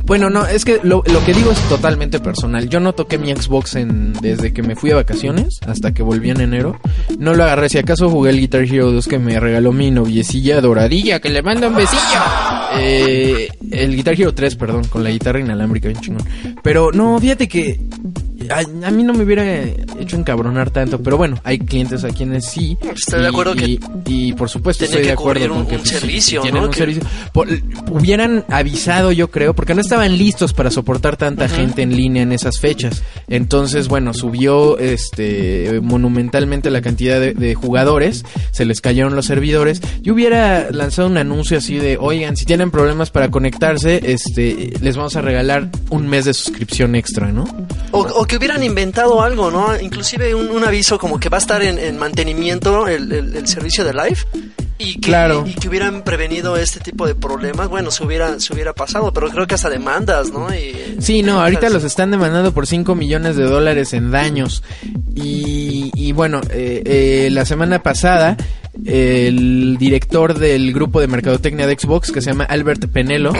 [0.05, 2.69] Bueno, no, es que lo, que digo es totalmente personal.
[2.69, 6.29] Yo no toqué mi Xbox en, desde que me fui a vacaciones hasta que volví
[6.29, 6.79] en enero.
[7.17, 7.69] No lo agarré.
[7.69, 11.41] Si acaso jugué el Guitar Hero 2 que me regaló mi noviecilla doradilla, que le
[11.41, 12.19] manda un besillo.
[12.77, 16.27] Eh, el Guitar Hero 3, perdón, con la guitarra inalámbrica, bien chingón.
[16.61, 17.79] Pero no, fíjate que
[18.49, 19.63] a, a mí no me hubiera
[19.99, 22.77] hecho encabronar tanto, pero bueno, hay clientes a quienes sí.
[22.81, 25.75] Estoy de Y- acuerdo que y, y por supuesto estoy de acuerdo con un- que
[25.75, 27.03] un pues, sí, servicio, un Que- servicio.
[27.33, 27.47] Por-
[27.91, 32.31] hubieran avisado, yo creo, porque no estaban listos para soportar tanta gente en línea en
[32.31, 33.03] esas fechas.
[33.27, 39.81] Entonces, bueno, subió este monumentalmente la cantidad de, de jugadores, se les cayeron los servidores.
[40.01, 44.95] Yo hubiera lanzado un anuncio así de, oigan, si tienen problemas para conectarse, este, les
[44.97, 47.45] vamos a regalar un mes de suscripción extra, ¿no?
[47.91, 49.79] O, o que hubieran inventado algo, ¿no?
[49.79, 53.47] Inclusive un, un aviso como que va a estar en, en mantenimiento el, el- el
[53.47, 54.17] servicio de live.
[54.77, 55.45] Y que, Claro.
[55.47, 59.29] y que hubieran prevenido este tipo de problemas, bueno, se hubiera, se hubiera pasado, pero
[59.29, 60.53] creo que hasta demandas, ¿no?
[60.53, 64.63] Y, Sí, no, ahorita los están demandando por 5 millones de dólares en daños.
[65.15, 68.35] Y, y bueno, eh, eh, la semana pasada,
[68.85, 73.31] el director del grupo de mercadotecnia de Xbox, que se llama Albert Penelo,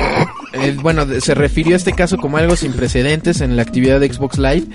[0.55, 4.11] eh, bueno, se refirió a este caso como algo sin precedentes en la actividad de
[4.11, 4.65] Xbox Live.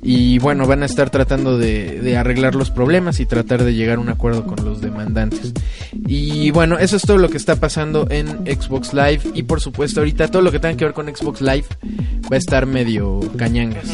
[0.00, 3.96] Y bueno, van a estar tratando de, de arreglar los problemas y tratar de llegar
[3.96, 5.52] a un acuerdo con los demandantes.
[6.06, 9.20] Y bueno, eso es todo lo que está pasando en Xbox Live.
[9.34, 11.66] Y por supuesto, ahorita todo lo que tenga que ver con Xbox Live
[12.30, 13.86] va a estar medio cañangas.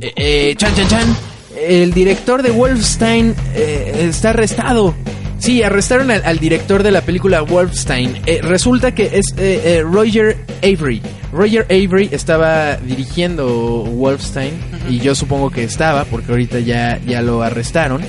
[0.00, 1.16] Eh, eh, chan, chan, chan.
[1.56, 4.94] El director de Wolfenstein eh, está arrestado.
[5.42, 8.22] Sí, arrestaron al, al director de la película Wolfenstein.
[8.26, 11.02] Eh, resulta que es eh, eh, Roger Avery.
[11.32, 14.52] Roger Avery estaba dirigiendo Wolfenstein
[14.88, 18.02] y yo supongo que estaba porque ahorita ya, ya lo arrestaron.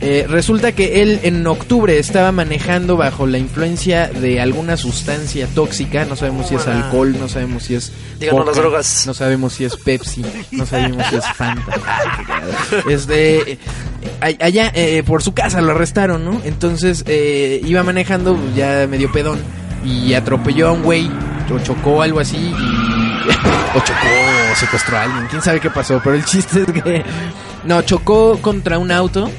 [0.00, 6.04] Eh, resulta que él en octubre estaba manejando bajo la influencia de alguna sustancia tóxica.
[6.04, 7.92] No sabemos si es alcohol, no sabemos si es.
[8.20, 9.06] Díganos las drogas.
[9.06, 11.74] No sabemos si es Pepsi, no sabemos si es Fanta.
[12.88, 13.58] Este, eh,
[14.20, 16.40] allá eh, por su casa lo arrestaron, ¿no?
[16.44, 19.38] Entonces eh, iba manejando ya medio pedón
[19.84, 21.10] y atropelló a un güey
[21.52, 22.52] o chocó algo así y
[23.74, 24.08] o chocó
[24.52, 27.04] o secuestró a alguien, quién sabe qué pasó, pero el chiste es que
[27.64, 29.30] no chocó contra un auto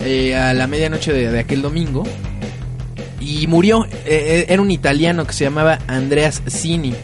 [0.00, 2.04] eh, a la medianoche de, de aquel domingo
[3.20, 3.84] y murió.
[3.84, 6.94] Eh, eh, era un italiano que se llamaba Andreas Cini.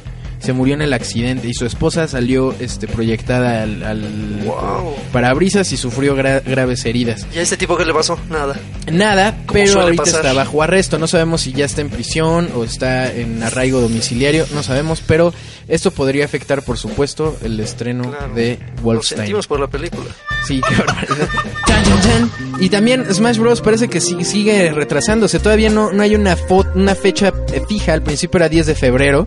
[0.43, 4.03] Se murió en el accidente y su esposa salió este proyectada al, al
[4.45, 4.95] Wow.
[5.13, 7.27] parabrisas y sufrió gra- graves heridas.
[7.35, 8.19] ¿Y a este tipo qué le pasó?
[8.29, 8.59] Nada.
[8.91, 10.21] Nada, pero ahorita pasar.
[10.21, 10.99] está bajo arresto.
[10.99, 14.45] No sabemos si ya está en prisión o está en arraigo domiciliario.
[14.53, 15.33] No sabemos, pero
[15.69, 18.35] esto podría afectar, por supuesto, el estreno Claro.
[18.35, 19.19] de Lo Wolfenstein.
[19.21, 20.11] sentimos por la película.
[20.47, 21.29] Sí, qué barbaridad.
[21.69, 22.31] Chan, chan, chan.
[22.61, 23.61] Y también Smash Bros.
[23.61, 25.39] parece que sí- sigue retrasándose.
[25.39, 27.33] Todavía no, no hay una, fo- una fecha
[27.69, 27.93] fija.
[27.93, 29.25] Al principio era 10 de febrero,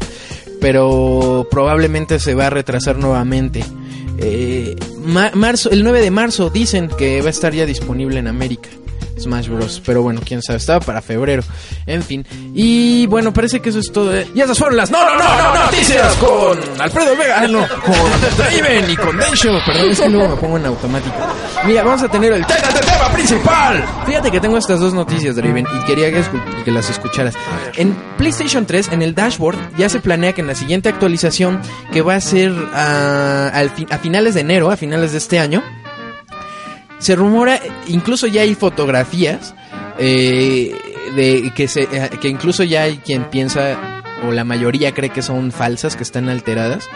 [0.65, 3.63] pero probablemente se va a retrasar nuevamente.
[4.17, 8.25] Eh, ma- marzo, el 9 de marzo dicen que va a estar ya disponible en
[8.25, 8.69] América.
[9.19, 9.81] Smash Bros.
[9.85, 11.43] Pero bueno, quién sabe, estaba para febrero.
[11.85, 12.25] En fin.
[12.53, 14.15] Y bueno, parece que eso es todo.
[14.15, 14.27] eh.
[14.35, 17.41] Y esas fueron las no, no, no, no, noticias con Alfredo Vega.
[17.41, 19.57] Ah, no, con Draven y con Densho.
[19.65, 21.15] Perdón, es que luego me pongo en automático.
[21.65, 22.67] Mira, vamos a tener el tema,
[23.13, 23.83] principal.
[24.05, 27.33] Fíjate que tengo estas dos noticias, Draven, y quería que, las escucharas.
[27.77, 31.61] En PlayStation 3, en el dashboard, ya se planea que en la siguiente actualización,
[31.91, 33.51] que va a ser ah,
[33.89, 35.63] a finales de enero, a finales de este año,
[36.99, 39.53] se rumora, incluso ya hay fotografías
[39.99, 40.75] eh,
[41.15, 45.21] de que se eh, que incluso ya hay quien piensa o la mayoría cree que
[45.21, 46.87] son falsas, que están alteradas.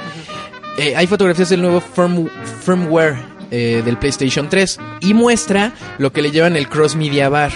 [0.77, 2.29] Eh, hay fotografías del nuevo firm-
[2.63, 3.17] firmware
[3.51, 7.51] eh, del PlayStation 3 y muestra lo que le llevan el Cross Media Bar,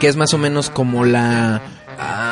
[0.00, 1.62] que es más o menos como la
[1.98, 2.31] ah,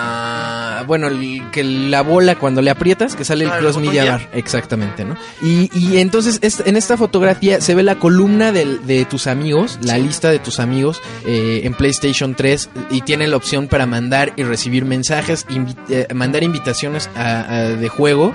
[0.90, 3.76] bueno, el- que la bola cuando le aprietas, que sale el Ah, Cross.
[4.10, 5.16] Bar, exactamente, ¿no?
[5.40, 9.98] Y, y entonces es- en esta fotografía se ve la columna de tus amigos, la
[9.98, 14.42] lista de tus amigos eh, en PlayStation 3 y tiene la opción para mandar y
[14.42, 18.34] recibir mensajes, invi- eh, mandar invitaciones a- a- de juego.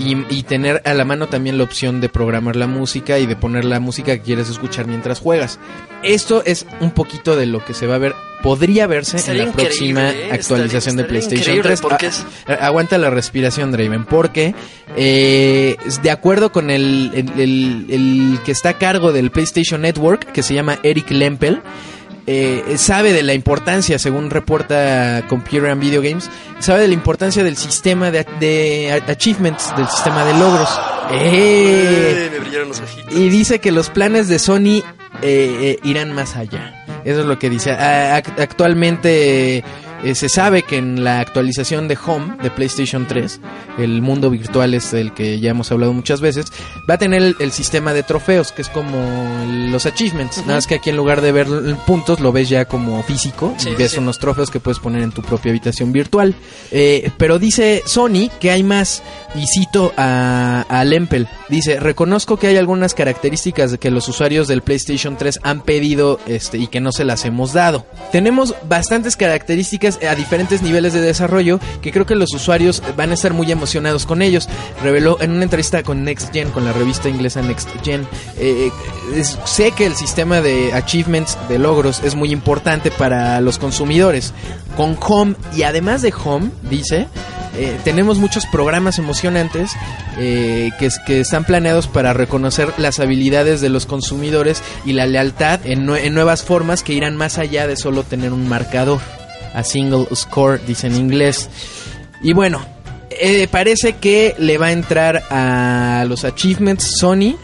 [0.00, 3.36] Y, y tener a la mano también la opción de programar la música y de
[3.36, 5.60] poner la música que quieres escuchar mientras juegas.
[6.02, 9.48] Esto es un poquito de lo que se va a ver, podría verse Estaría en
[9.50, 10.30] la próxima ¿eh?
[10.32, 11.80] actualización Estaría- de PlayStation increíble, 3.
[11.80, 14.54] porque Ah, es- eh, Aguanta la respiración, Draven, porque
[14.96, 20.32] eh, de acuerdo con el, el- el- el que está a cargo del PlayStation Network,
[20.32, 21.62] que se llama Eric Lempel,
[22.26, 27.44] eh, sabe de la importancia, según reporta Computer and Video Games, sabe de la importancia
[27.44, 30.68] del sistema de, de achievements, del sistema de logros.
[31.12, 32.28] ¡Eh!
[32.32, 33.12] Me brillaron los ojitos.
[33.14, 34.82] Y dice que los planes de Sony eh,
[35.22, 36.84] eh, irán más allá.
[37.04, 37.72] Eso es lo que dice.
[37.72, 39.62] A- actualmente
[40.04, 43.40] eh, se sabe que en la actualización de Home de PlayStation 3,
[43.78, 46.46] el mundo virtual es el que ya hemos hablado muchas veces,
[46.88, 48.98] va a tener el, el sistema de trofeos, que es como
[49.70, 50.38] los achievements.
[50.42, 51.46] Nada más que aquí en lugar de ver
[51.86, 53.98] puntos, lo ves ya como físico Sí, y ves sí.
[53.98, 56.34] unos trofeos que puedes poner en tu propia habitación virtual.
[56.70, 59.02] Eh, pero dice Sony que hay más.
[59.34, 61.26] Y cito a, a Lempel.
[61.48, 66.20] Dice, reconozco que hay algunas características de que los usuarios del PlayStation 3 han pedido
[66.26, 67.84] este, y que no se las hemos dado.
[68.12, 73.14] Tenemos bastantes características a diferentes niveles de desarrollo que creo que los usuarios van a
[73.14, 74.48] estar muy emocionados con ellos.
[74.82, 78.06] Reveló en una entrevista con Next Gen, con la revista inglesa Next Gen.
[78.38, 78.70] eh,
[79.44, 84.32] sé que el sistema de achievements, de logros, es muy importante para los consumidores.
[84.76, 87.06] Con Home y además de Home, dice,
[87.56, 89.72] eh, tenemos muchos programas emocionantes
[90.18, 95.60] eh, que, que están planeados para reconocer las habilidades de los consumidores y la lealtad
[95.64, 99.00] en nuevas formas que irán más allá de solo tener un marcador.
[99.54, 101.48] A single score, dice en inglés.
[102.22, 102.64] Y bueno,
[103.10, 107.36] eh, parece que le va a entrar a los achievements Sony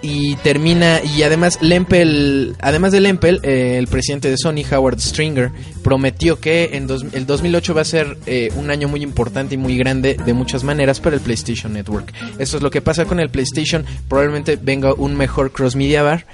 [0.00, 5.50] y termina y además Lempel además de Lempel eh, el presidente de Sony Howard Stringer
[5.82, 9.58] prometió que en dos- el 2008 va a ser eh, un año muy importante y
[9.58, 12.12] muy grande de muchas maneras para el PlayStation Network.
[12.38, 13.84] Esto es lo que pasa con el PlayStation.
[14.08, 16.26] Probablemente venga un mejor cross media bar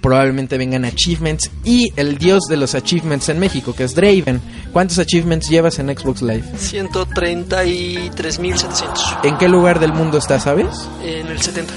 [0.00, 4.40] probablemente vengan achievements y el dios de los achievements en México que es Draven
[4.72, 6.42] ¿cuántos achievements llevas en Xbox Live?
[6.58, 10.88] 133.700 ¿en qué lugar del mundo está sabes?
[11.02, 11.72] en el 70.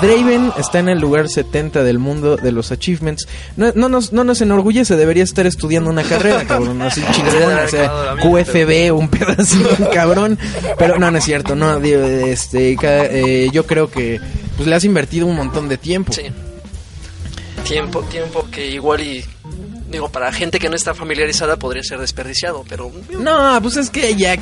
[0.00, 3.28] Draven está en el lugar 70 del mundo de los achievements.
[3.56, 6.80] No, no, nos, no nos enorgullece, debería estar estudiando una carrera, cabrón.
[6.80, 10.38] Así chingón, o sea, QFB, un pedacito, cabrón.
[10.78, 14.20] Pero no, no es cierto, no, digo, este, eh, yo creo que
[14.56, 16.12] pues le has invertido un montón de tiempo.
[16.12, 16.22] Sí.
[17.70, 19.24] Tiempo, tiempo que igual y
[19.90, 24.16] digo para gente que no está familiarizada podría ser desperdiciado, pero No, pues es que
[24.16, 24.36] ya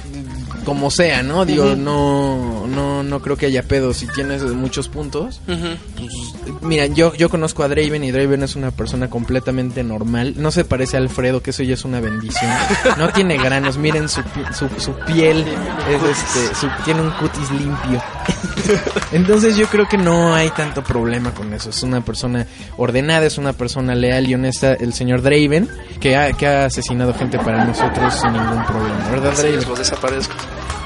[0.65, 1.45] como sea, ¿no?
[1.45, 5.41] Digo, no, no, no creo que haya pedo si tienes muchos puntos.
[5.47, 10.35] Pues, mira, yo, yo conozco a Draven y Draven es una persona completamente normal.
[10.37, 12.51] No se parece a Alfredo, que eso ya es una bendición.
[12.99, 14.23] No tiene granos, miren su,
[14.57, 15.45] su, su piel,
[15.89, 18.03] es este, su- tiene un cutis limpio.
[19.13, 21.71] Entonces yo creo que no hay tanto problema con eso.
[21.71, 22.47] Es una persona
[22.77, 25.69] ordenada, es una persona leal y honesta, el señor Draven,
[26.01, 29.69] que ha, que ha asesinado gente para nosotros sin ningún problema, ¿verdad, Draven?
[29.69, 30.35] los desaparezco.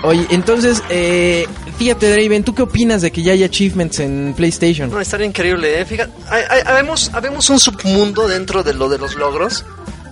[0.05, 1.47] Oye, entonces, eh,
[1.79, 4.91] fíjate, Draven, ¿tú qué opinas de que ya hay achievements en PlayStation?
[4.91, 5.85] No, estaría increíble, ¿eh?
[5.85, 9.65] Fíjate, hay- hay- habemos, habemos un submundo dentro de lo de los logros.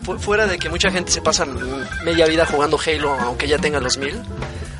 [0.04, 1.44] Fu- fuera de que mucha gente se pasa
[2.04, 4.14] media vida jugando Halo, aunque ya tenga los mil.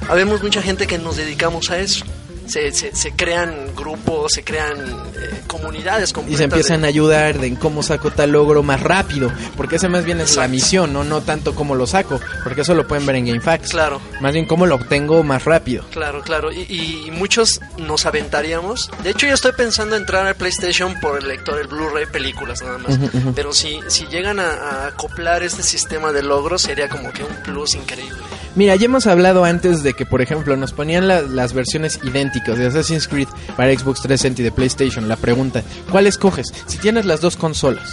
[0.09, 2.05] Habemos mucha gente que nos dedicamos a eso.
[2.51, 7.39] Se, se, se crean grupos, se crean eh, comunidades Y se empiezan de- a ayudar
[7.39, 9.31] de en cómo saco tal logro más rápido.
[9.57, 11.05] Porque esa más bien es la misión, ¿no?
[11.05, 12.21] No tanto cómo lo saco.
[12.43, 13.71] Porque eso lo pueden ver en GameFAQs.
[13.71, 14.01] Claro.
[14.21, 15.85] Más bien cómo lo obtengo más rápido.
[15.91, 16.51] Claro, claro.
[16.53, 18.91] Y, y muchos nos aventaríamos.
[19.03, 22.79] De hecho, yo estoy pensando entrar al PlayStation por el lector, el Blu-ray películas nada
[22.79, 22.99] más.
[23.35, 27.35] Pero si, si llegan a, a acoplar este sistema de logros, sería como que un
[27.45, 28.19] plus increíble.
[28.57, 32.40] Mira, ya hemos hablado antes de que, por ejemplo, nos ponían la- las versiones idénticas
[32.47, 35.09] de Assassin's Creed para Xbox 360 y de PlayStation.
[35.09, 36.53] La pregunta, ¿cuál escoges?
[36.67, 37.89] Si tienes las dos consolas,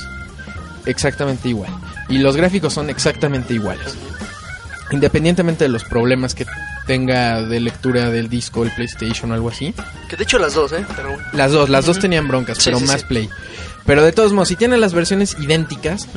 [0.86, 1.72] exactamente igual.
[2.10, 3.96] Y los gráficos son exactamente iguales.
[4.92, 6.46] Independientemente de los problemas que
[6.86, 9.74] tenga de lectura del disco, el PlayStation o algo así.
[10.10, 10.86] Que de hecho las dos, ¿eh?
[10.96, 11.10] Pero.
[11.34, 13.08] Las dos, las dos tenían broncas, Sí, pero sí, más sí.
[13.08, 13.30] play.
[13.86, 16.08] Pero de todos modos, si tienes las versiones idénticas,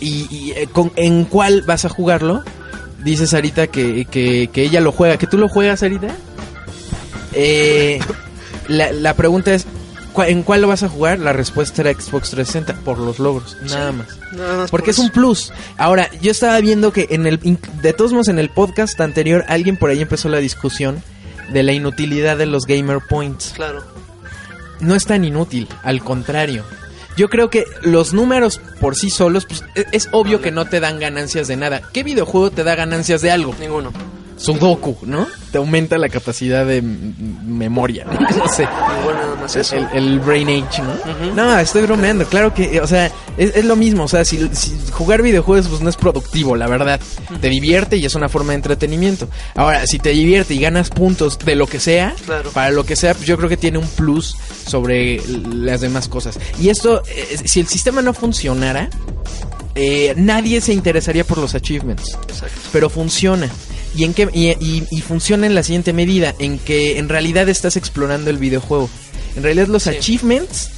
[0.00, 2.42] y, y, eh, con, en cuál vas a jugarlo,
[3.02, 5.18] dice Sarita que, que, que ella lo juega.
[5.18, 6.08] ¿Que tú lo juegas, Sarita?
[7.34, 8.00] Eh,
[8.68, 9.66] la, la pregunta es,
[10.12, 11.18] ¿cuál- ¿en cuál lo vas a jugar?
[11.18, 14.06] La respuesta era Xbox 360, por los logros, nada más.
[14.32, 15.52] Nada más Porque por es un plus.
[15.76, 17.38] Ahora, yo estaba viendo que en el
[17.82, 21.02] de todos modos en el podcast anterior alguien por ahí empezó la discusión
[21.52, 23.52] de la inutilidad de los gamer points.
[23.54, 23.84] Claro.
[24.80, 26.64] No es tan inútil, al contrario.
[27.16, 30.80] Yo creo que los números por sí solos, pues, e- es obvio que no te
[30.80, 31.82] dan ganancias de nada.
[31.92, 33.54] ¿Qué videojuego te da ganancias de algo?
[33.60, 33.92] Ninguno.
[34.36, 35.26] Sudoku, ¿no?
[35.52, 38.12] Te aumenta la capacidad de memoria, ¿no?
[38.36, 38.66] No sé.
[38.96, 39.76] Ninguno nada más eso.
[39.76, 41.34] El, el Brain Age, ¿no?
[41.34, 42.24] No, estoy bromeando.
[42.26, 43.06] Claro que, o sea,
[43.36, 44.04] es, es lo mismo.
[44.04, 47.00] O sea, si, si jugar videojuegos pues no es productivo, la verdad.
[47.40, 49.28] Te divierte y es una forma de entretenimiento.
[49.54, 52.50] Ahora, si te divierte y ganas puntos de lo que sea, Claro.
[52.50, 55.20] para lo que sea, pues yo creo que tiene un plus sobre
[55.52, 56.38] las demás cosas.
[56.60, 58.88] Y esto, eh, si el sistema no funcionara,
[59.76, 62.60] eh, nadie se interesaría por los achievements Exacto.
[62.72, 63.48] pero funciona.
[63.94, 67.48] ¿Y, en qué, y, y- y funciona en la siguiente medida, en que en realidad
[67.48, 68.90] estás explorando el videojuego.
[69.36, 69.90] En realidad los Sí.
[69.90, 70.70] achievements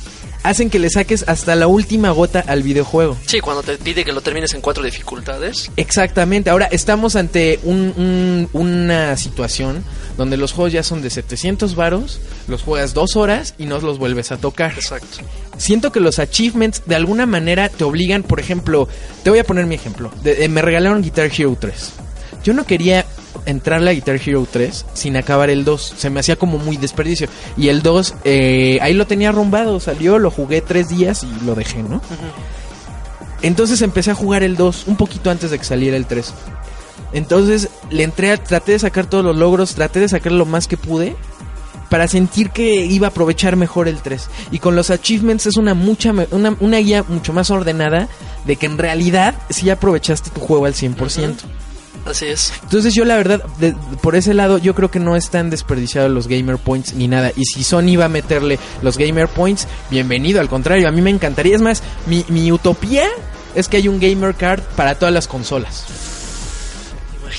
[0.43, 3.17] hacen que le saques hasta la última gota al videojuego.
[3.27, 5.71] Sí, cuando te pide que lo termines en cuatro dificultades.
[5.77, 6.51] Exactamente.
[6.51, 9.83] Ahora estamos ante un- un- una situación
[10.17, 13.99] donde los juegos ya son de 700 varos, los juegas dos horas y no los
[13.99, 14.73] vuelves a tocar.
[14.75, 15.19] Exacto.
[15.59, 18.89] Siento que los achievements de alguna manera te obligan, por ejemplo,
[19.25, 20.13] te voy a poner mi ejemplo.
[20.23, 21.93] De- eh, me regalaron Guitar Hero 3.
[22.47, 23.05] Yo no quería
[23.45, 25.95] entrar a la Guitar Hero 3 sin acabar el 2.
[25.99, 27.27] Se me hacía como muy desperdicio.
[27.57, 29.81] Y el 2, eh, ahí lo tenía arrumbado.
[29.81, 32.01] Salió, lo jugué tres días y lo dejé, ¿no?
[33.43, 36.33] Entonces empecé a jugar el 2 un poquito antes de que saliera el 3.
[37.13, 40.69] Entonces le entré, a- traté de sacar todos los logros, traté de sacar lo más
[40.69, 41.17] que pude
[41.91, 44.29] para sentir que iba a aprovechar mejor el 3.
[44.53, 48.09] Y con los achievements es una mucha una, una guía mucho más ordenada
[48.45, 51.35] de que en realidad sí aprovechaste tu juego al 100%.
[52.07, 52.53] Así es.
[52.63, 56.29] Entonces yo la verdad, de- por ese lado, yo creo que no están desperdiciados los
[56.29, 57.33] gamer points ni nada.
[57.37, 61.11] Y si Sony va a meterle los gamer points, bienvenido, al contrario, a mí me
[61.11, 61.57] encantaría.
[61.57, 63.07] Es más, mi, mi utopía
[63.55, 65.85] es que hay un gamer card para todas las consolas.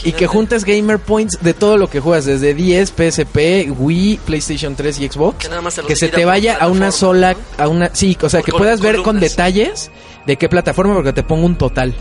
[0.03, 4.75] Y que juntas gamer points de todo lo que juegas, desde 10, PSP, Wii, PlayStation
[4.75, 5.37] 3 y Xbox.
[5.39, 7.39] Que nada más te los que se te vaya a una sola, ¿no?
[7.57, 9.89] a una, sí, o sea, Por que puedas ver con detalles
[10.25, 11.95] de qué plataforma, porque te pongo un total.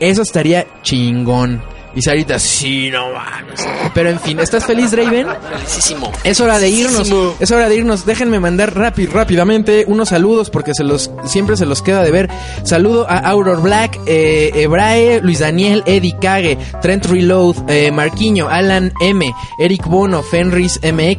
[0.00, 1.62] Eso estaría chingón.
[1.98, 3.66] Y Sarita, sí, no mames.
[3.92, 5.26] Pero en fin, ¿estás feliz, Draven?
[5.52, 6.12] Felicísimo.
[6.22, 6.92] Es hora de irnos.
[7.08, 7.34] Felicísimo.
[7.40, 8.06] Es hora de irnos.
[8.06, 12.30] Déjenme mandar rápido, rápidamente unos saludos porque se los siempre se los queda de ver.
[12.62, 18.92] Saludo a Auror Black, eh, Ebrae, Luis Daniel, Eddie Kage, Trent Reload, eh, Marquiño, Alan
[19.00, 21.18] M, Eric Bono, Fenris MX,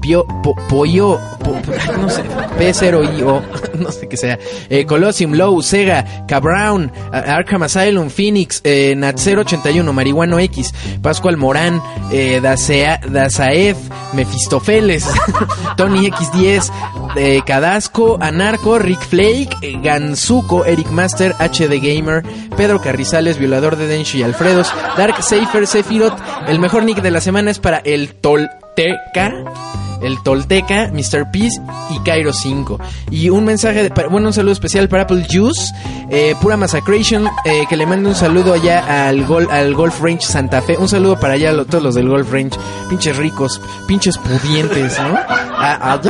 [0.00, 1.54] Pio, Po- Pollo, Po-
[2.00, 2.22] no sé,
[2.58, 3.42] P0IO,
[3.78, 4.38] no sé qué sea,
[4.70, 12.40] eh, Colosseum, Low, Sega, Cabrown, Arkham Asylum, Phoenix, eh, Nat081, Marihuano X, Pascual Morán, eh,
[12.42, 13.76] Dasea, Dazaev,
[14.14, 15.06] Mefistofeles,
[15.76, 16.72] Tony X10,
[17.16, 22.22] eh, Cadasco, Anarco, Rick Flake, eh, Ganzuko, Eric Master, HD Gamer,
[22.56, 27.20] Pedro Carrizales, Violador de Denshi y Alfredos, Dark Safer, Sephiroth, el mejor nick de la
[27.20, 29.85] semana es para el Tolteca.
[30.02, 31.30] El Tolteca, Mr.
[31.30, 32.78] Peace y Cairo 5.
[33.10, 35.72] Y un mensaje, de, bueno, un saludo especial para Apple Juice,
[36.10, 40.22] eh, Pura Massacration, eh, que le mando un saludo allá al, gol, al Golf Range
[40.22, 40.76] Santa Fe.
[40.76, 42.56] Un saludo para allá a todos los del Golf Range,
[42.88, 45.16] pinches ricos, pinches pudientes, ¿no?
[45.58, 46.00] A, a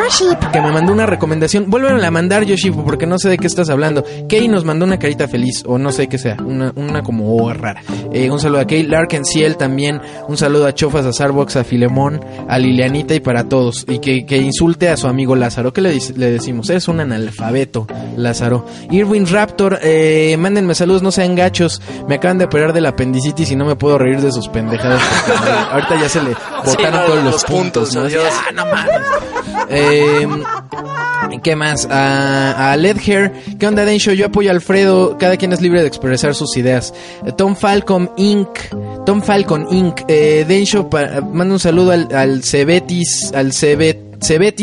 [0.52, 1.70] que me mandó una recomendación.
[1.70, 4.04] Vuelven a mandar, Yoshi, porque no sé de qué estás hablando.
[4.28, 7.52] Kay nos mandó una carita feliz, o no sé qué sea, una, una como O
[7.52, 7.82] rara.
[8.12, 10.00] Eh, un saludo a Kay, Lark Ciel también.
[10.28, 13.75] Un saludo a Chofas, a Starbucks, a Filemón, a Lilianita y para todos.
[13.88, 15.72] Y que, que insulte a su amigo Lázaro.
[15.72, 16.70] ¿Qué le, le decimos?
[16.70, 18.64] Eres un analfabeto, Lázaro.
[18.90, 21.82] Irwin Raptor, eh, mándenme saludos, no sean gachos.
[22.08, 25.02] Me acaban de operar del apendicitis y no me puedo reír de sus pendejadas.
[25.72, 26.30] ahorita ya se le
[26.64, 27.94] botaron todos los, los puntos.
[27.94, 28.20] puntos, ¿no?
[28.20, 29.00] Ah, no mames.
[29.68, 30.26] Eh,
[31.42, 31.86] ¿Qué más?
[31.90, 33.32] A, a Led Hair.
[33.58, 34.12] ¿Qué onda, Densho?
[34.12, 35.16] Yo apoyo a Alfredo.
[35.18, 36.94] Cada quien es libre de expresar sus ideas.
[37.24, 38.48] Eh, Tom Falcon Inc.
[39.04, 40.02] Tom Falcon Inc.
[40.08, 40.88] Eh, Densho,
[41.32, 43.32] manda un saludo al, al Cebetis.
[43.34, 43.52] Al.
[43.52, 43.65] Cebetis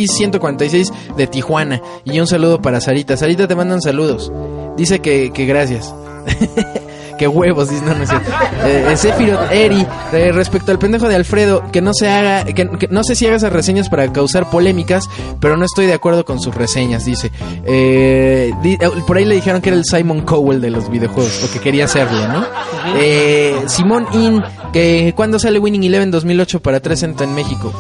[0.08, 1.82] 146 de Tijuana.
[2.06, 3.18] Y un saludo para Sarita.
[3.18, 4.32] Sarita te mandan saludos.
[4.78, 5.94] Dice que, que gracias.
[7.18, 8.30] Qué huevos, dice, no, no cierto.
[8.66, 12.68] Eh, eh, Sephiroth Eri, eh, respecto al pendejo de Alfredo, que no se haga, que,
[12.70, 15.10] que no sé si haga esas reseñas para causar polémicas,
[15.40, 17.32] pero no estoy de acuerdo con sus reseñas, dice.
[17.66, 21.52] Eh, di- por ahí le dijeron que era el Simon Cowell de los videojuegos, o
[21.52, 22.46] que quería serlo, ¿no?
[23.68, 24.42] Simón In,
[24.72, 27.74] que cuando sale Winning Eleven 2008 para 360 en México.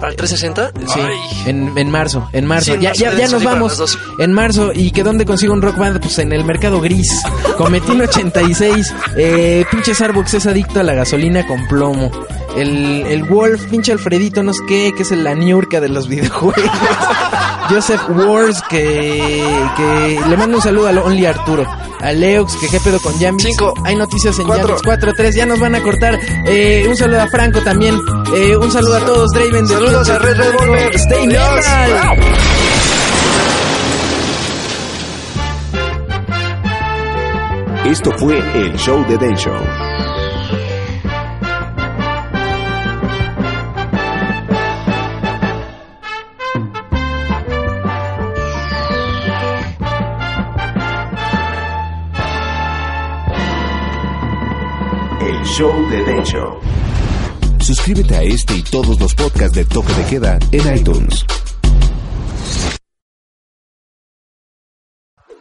[0.00, 0.92] ¿Para el 360?
[0.92, 1.00] Sí,
[1.48, 2.66] en, en marzo, en marzo.
[2.66, 3.98] Sí, en ya, marzo ya, nos vamos.
[4.18, 4.70] En marzo.
[4.74, 6.00] ¿Y que dónde consigo un rock band?
[6.00, 7.22] Pues en el mercado gris.
[7.56, 8.75] Cometín 86.
[9.16, 12.10] Eh, pinche Starbucks es adicto a la gasolina con plomo.
[12.56, 16.54] El, el Wolf, pinche Alfredito, no sé qué, que es la niurca de los videojuegos.
[17.68, 19.42] Joseph Wars, que,
[19.76, 21.66] que le mando un saludo a Only Arturo.
[22.00, 23.44] A Leux, que qué pedo con Yambis.
[23.46, 24.68] Cinco, Hay noticias en cuatro.
[24.68, 24.82] Yambis.
[24.84, 26.18] 4, 3, ya nos van a cortar.
[26.46, 27.98] Eh, un saludo a Franco también.
[28.34, 29.66] Eh, un saludo a todos, Draven.
[29.66, 30.94] de- Saludos a Red Revolver.
[30.94, 31.26] Stay
[37.86, 39.54] Esto fue el show de Densho.
[55.20, 56.60] El show de Densho.
[57.60, 61.24] Suscríbete a este y todos los podcasts de Toque de Queda en iTunes.